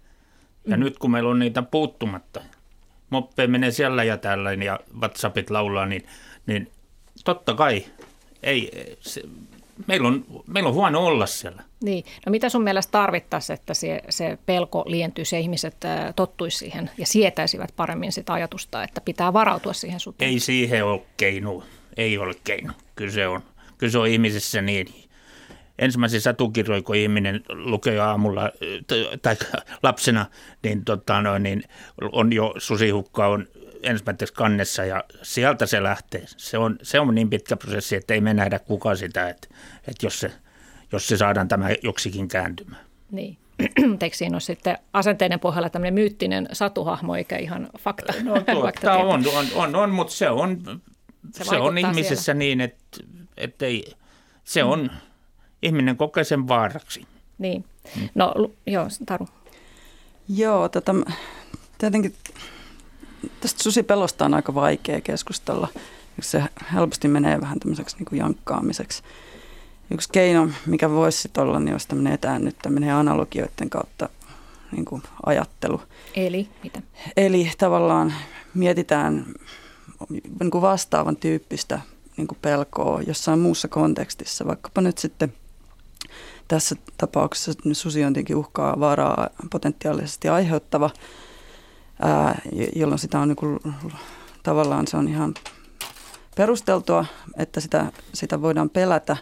[0.67, 0.83] Ja mm.
[0.83, 2.41] nyt kun meillä on niitä puuttumatta,
[3.11, 6.07] moppe menee siellä ja täällä ja WhatsAppit laulaa, niin
[6.47, 6.71] niin
[7.25, 7.85] totta kai
[8.43, 9.23] ei, se,
[9.87, 11.63] meillä, on, meillä on huono olla siellä.
[11.83, 12.05] Niin.
[12.27, 15.77] No mitä sun mielestä tarvittaisiin, että se, se pelko lientyisi ja ihmiset
[16.17, 20.31] tottuisi siihen ja sietäisivät paremmin sitä ajatusta, että pitää varautua siihen suteen?
[20.31, 21.63] Ei siihen ole keino.
[21.97, 22.73] Ei ole keino.
[22.95, 23.41] Kyllä se on,
[23.79, 24.87] kyllä se on ihmisessä niin.
[25.79, 28.51] Ensimmäisen satukirjoja, kun ihminen lukee aamulla
[29.23, 29.37] tai
[29.83, 30.27] lapsena,
[30.63, 31.63] niin, tota, no, niin
[32.13, 33.47] on jo susihukka on
[33.83, 36.23] ensimmäisessä kannessa ja sieltä se lähtee.
[36.27, 39.49] Se on, se on niin pitkä prosessi, että ei me nähdä kukaan sitä, että,
[39.89, 40.33] että jos, se,
[40.93, 42.87] jos se saadaan tämä joksikin kääntymään.
[43.11, 43.37] Niin.
[44.03, 48.13] Eikö siinä ole sitten asenteiden pohjalla tämmöinen myyttinen satuhahmo eikä ihan fakta?
[48.23, 50.81] No tuota, on, on, on, on, mutta se on
[51.35, 52.39] se, se on ihmisessä siellä.
[52.39, 52.99] niin, että,
[53.37, 53.93] että ei,
[54.45, 54.71] se mm.
[54.71, 54.91] on,
[55.63, 57.07] ihminen kokee sen vaaraksi.
[57.39, 57.65] Niin.
[57.97, 58.09] Mm.
[58.15, 58.35] No
[58.67, 59.29] joo, Taru.
[60.29, 60.95] Joo, tota,
[61.79, 62.15] tietenkin
[63.41, 65.69] tästä susipelosta on aika vaikea keskustella.
[66.21, 66.43] Se
[66.75, 69.03] helposti menee vähän tämmöiseksi niin kuin jankkaamiseksi.
[69.91, 74.09] Yksi keino, mikä voisi olla, niin olisi tämmöinen etäännyttäminen analogioiden kautta
[74.73, 75.81] niin kuin ajattelu.
[76.15, 76.83] Eli mitä?
[77.17, 78.15] Eli tavallaan
[78.55, 79.27] mietitään
[80.41, 81.81] niin kuin vastaavan tyyppistä
[82.17, 85.33] niin kuin pelkoa jossain muussa kontekstissa, vaikkapa nyt sitten
[86.49, 90.91] tässä tapauksessa susi on tietenkin uhkaa vaaraa potentiaalisesti aiheuttava,
[92.03, 92.41] ää,
[92.77, 93.59] jolloin sitä on niin kuin,
[94.43, 95.35] tavallaan se on ihan
[96.37, 99.17] perusteltua, että sitä, sitä voidaan pelätä,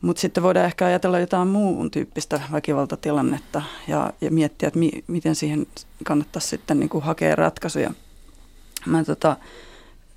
[0.00, 5.34] mutta sitten voidaan ehkä ajatella jotain muun tyyppistä väkivaltatilannetta ja, ja miettiä, että mi, miten
[5.34, 5.66] siihen
[6.04, 7.90] kannattaisi sitten niin kuin hakea ratkaisuja.
[8.86, 9.36] Mä tota,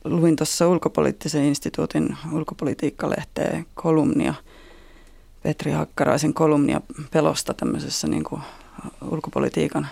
[0.03, 4.34] luin tuossa ulkopoliittisen instituutin ulkopolitiikkalehteen kolumnia,
[5.43, 6.82] Petri Hakkaraisen kolumnia
[7.12, 8.41] pelosta tämmöisessä niin kuin
[9.12, 9.88] ulkopolitiikan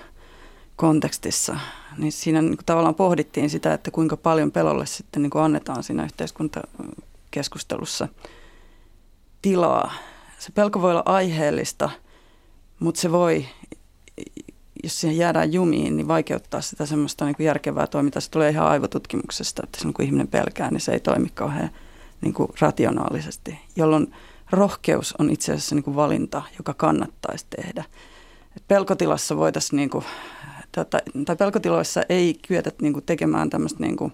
[0.80, 1.59] kontekstissa,
[1.97, 5.84] niin siinä niin kuin tavallaan pohdittiin sitä, että kuinka paljon pelolle sitten niin kuin annetaan
[5.84, 8.07] siinä yhteiskuntakeskustelussa
[9.41, 9.93] tilaa.
[10.38, 11.89] Se pelko voi olla aiheellista,
[12.80, 13.45] mutta se voi
[14.84, 18.21] jos siihen jäädään jumiin, niin vaikeuttaa sitä semmoista niin kuin järkevää toimintaa.
[18.21, 21.69] Se tulee ihan aivotutkimuksesta, että silloin kun ihminen pelkää, niin se ei toimi kauhean
[22.21, 24.15] niin kuin rationaalisesti, jolloin
[24.51, 27.84] rohkeus on itse asiassa niin kuin valinta, joka kannattaisi tehdä.
[28.57, 30.05] Et pelkotilassa voitaisiin, niin kuin,
[30.72, 34.13] tota, tai pelkotiloissa ei kyetä niin kuin tekemään tämmöistä niin kuin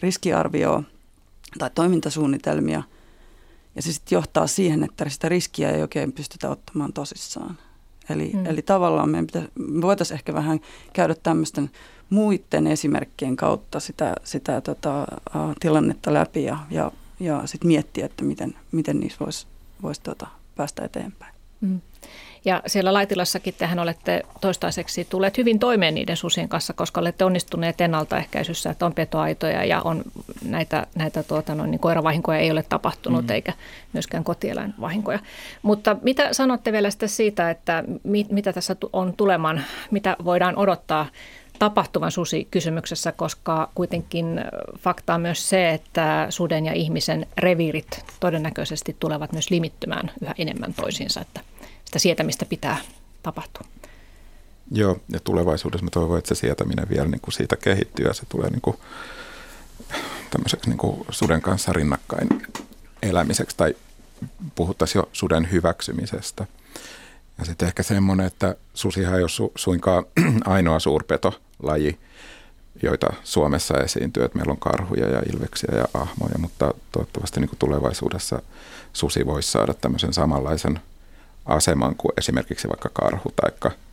[0.00, 0.82] riskiarvioa
[1.58, 2.82] tai toimintasuunnitelmia,
[3.76, 7.58] ja se sitten johtaa siihen, että sitä riskiä ei oikein pystytä ottamaan tosissaan.
[8.10, 8.46] Eli, mm.
[8.46, 9.48] eli tavallaan meidän pitäisi,
[9.80, 10.60] voitaisiin ehkä vähän
[10.92, 11.70] käydä tämmöisten
[12.10, 18.24] muiden esimerkkien kautta sitä, sitä tota, uh, tilannetta läpi ja, ja, ja sitten miettiä, että
[18.24, 19.46] miten, miten niissä voisi
[19.82, 20.26] vois, tota,
[20.56, 21.34] päästä eteenpäin.
[21.60, 21.80] Mm.
[22.46, 27.80] Ja siellä Laitilassakin tehän olette toistaiseksi tulleet hyvin toimeen niiden susien kanssa, koska olette onnistuneet
[27.80, 30.02] ennaltaehkäisyssä, että on petoaitoja ja on
[30.44, 33.30] näitä, näitä tuota, no, niin koiravahinkoja ei ole tapahtunut mm.
[33.30, 33.52] eikä
[33.92, 35.18] myöskään kotieläinvahinkoja.
[35.62, 41.06] Mutta mitä sanotte vielä sitä siitä, että mit, mitä tässä on tuleman, mitä voidaan odottaa
[41.58, 44.40] tapahtuvan susi-kysymyksessä, koska kuitenkin
[44.78, 50.74] fakta on myös se, että suden ja ihmisen reviirit todennäköisesti tulevat myös limittymään yhä enemmän
[50.74, 51.40] toisiinsa, että
[51.86, 52.76] sitä sietämistä pitää
[53.22, 53.66] tapahtua.
[54.70, 58.22] Joo, ja tulevaisuudessa mä toivon, että se sietäminen vielä niin kuin siitä kehittyy ja se
[58.28, 58.76] tulee niin kuin
[60.30, 62.28] tämmöiseksi niin kuin suden kanssa rinnakkain
[63.02, 63.74] elämiseksi tai
[64.54, 66.46] puhuttaisiin jo suden hyväksymisestä.
[67.38, 70.04] Ja sitten ehkä semmoinen, että susihan ei ole su- suinkaan
[70.44, 71.98] ainoa suurpetolaji,
[72.82, 77.58] joita Suomessa esiintyy, että meillä on karhuja ja ilveksiä ja ahmoja, mutta toivottavasti niin kuin
[77.58, 78.42] tulevaisuudessa
[78.92, 80.80] susi voisi saada tämmöisen samanlaisen
[81.46, 83.50] aseman kuin esimerkiksi vaikka karhu tai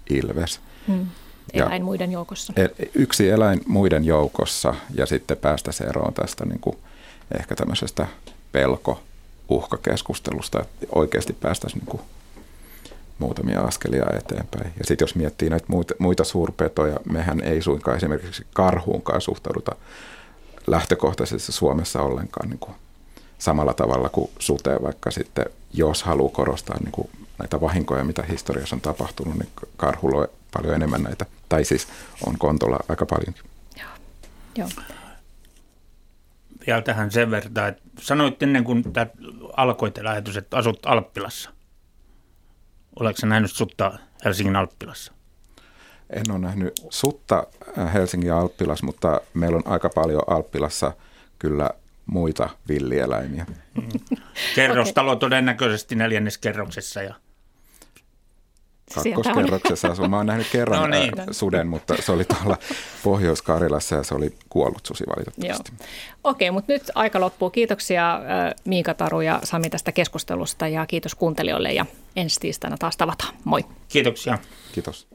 [0.09, 0.59] ilves.
[0.87, 1.07] Hmm.
[1.53, 2.53] Eläin ja muiden joukossa.
[2.95, 6.77] Yksi eläin muiden joukossa ja sitten päästä eroon tästä niin kuin
[7.39, 8.07] ehkä tämmöisestä
[8.51, 12.01] pelko-uhkakeskustelusta, että oikeasti päästäisiin niin kuin
[13.19, 14.73] muutamia askelia eteenpäin.
[14.79, 19.75] Ja sitten jos miettii näitä muita, muita suurpetoja, mehän ei suinkaan esimerkiksi karhuunkaan suhtauduta
[20.67, 22.75] lähtökohtaisesti Suomessa ollenkaan niin kuin
[23.43, 28.75] samalla tavalla kuin suteen, vaikka sitten jos haluaa korostaa niin kuin näitä vahinkoja, mitä historiassa
[28.75, 31.87] on tapahtunut, niin karhulla on paljon enemmän näitä, tai siis
[32.27, 33.35] on kontolla aika paljon.
[33.79, 33.89] Joo.
[34.55, 34.69] Joo.
[36.67, 39.07] Vielä tähän sen verran, että sanoit ennen kuin tämä
[39.57, 41.49] alkoi tämä lähetys, että asut Alppilassa.
[42.99, 45.13] Oletko nähnyt sutta Helsingin Alppilassa?
[46.09, 47.47] En ole nähnyt sutta
[47.93, 50.91] Helsingin Alppilas, mutta meillä on aika paljon Alppilassa
[51.39, 51.69] kyllä
[52.05, 53.45] muita villieläimiä.
[54.55, 55.19] Kerrostalo okay.
[55.19, 57.13] todennäköisesti neljänneskerroksessa ja
[58.93, 60.07] kakkoskerroksessa asuu.
[60.07, 61.11] Mä oon nähnyt kerran no niin.
[61.31, 62.57] suden, mutta se oli tuolla
[63.03, 65.71] Pohjois-Karjalassa ja se oli kuollut susi valitettavasti.
[66.23, 67.49] Okei, mutta nyt aika loppuu.
[67.49, 68.19] Kiitoksia
[68.65, 71.85] Miika Taru ja Sami tästä keskustelusta ja kiitos kuuntelijoille ja
[72.15, 73.35] ensi tiistaina taas tavataan.
[73.43, 73.65] Moi.
[73.89, 74.37] Kiitoksia.
[74.71, 75.07] Kiitos.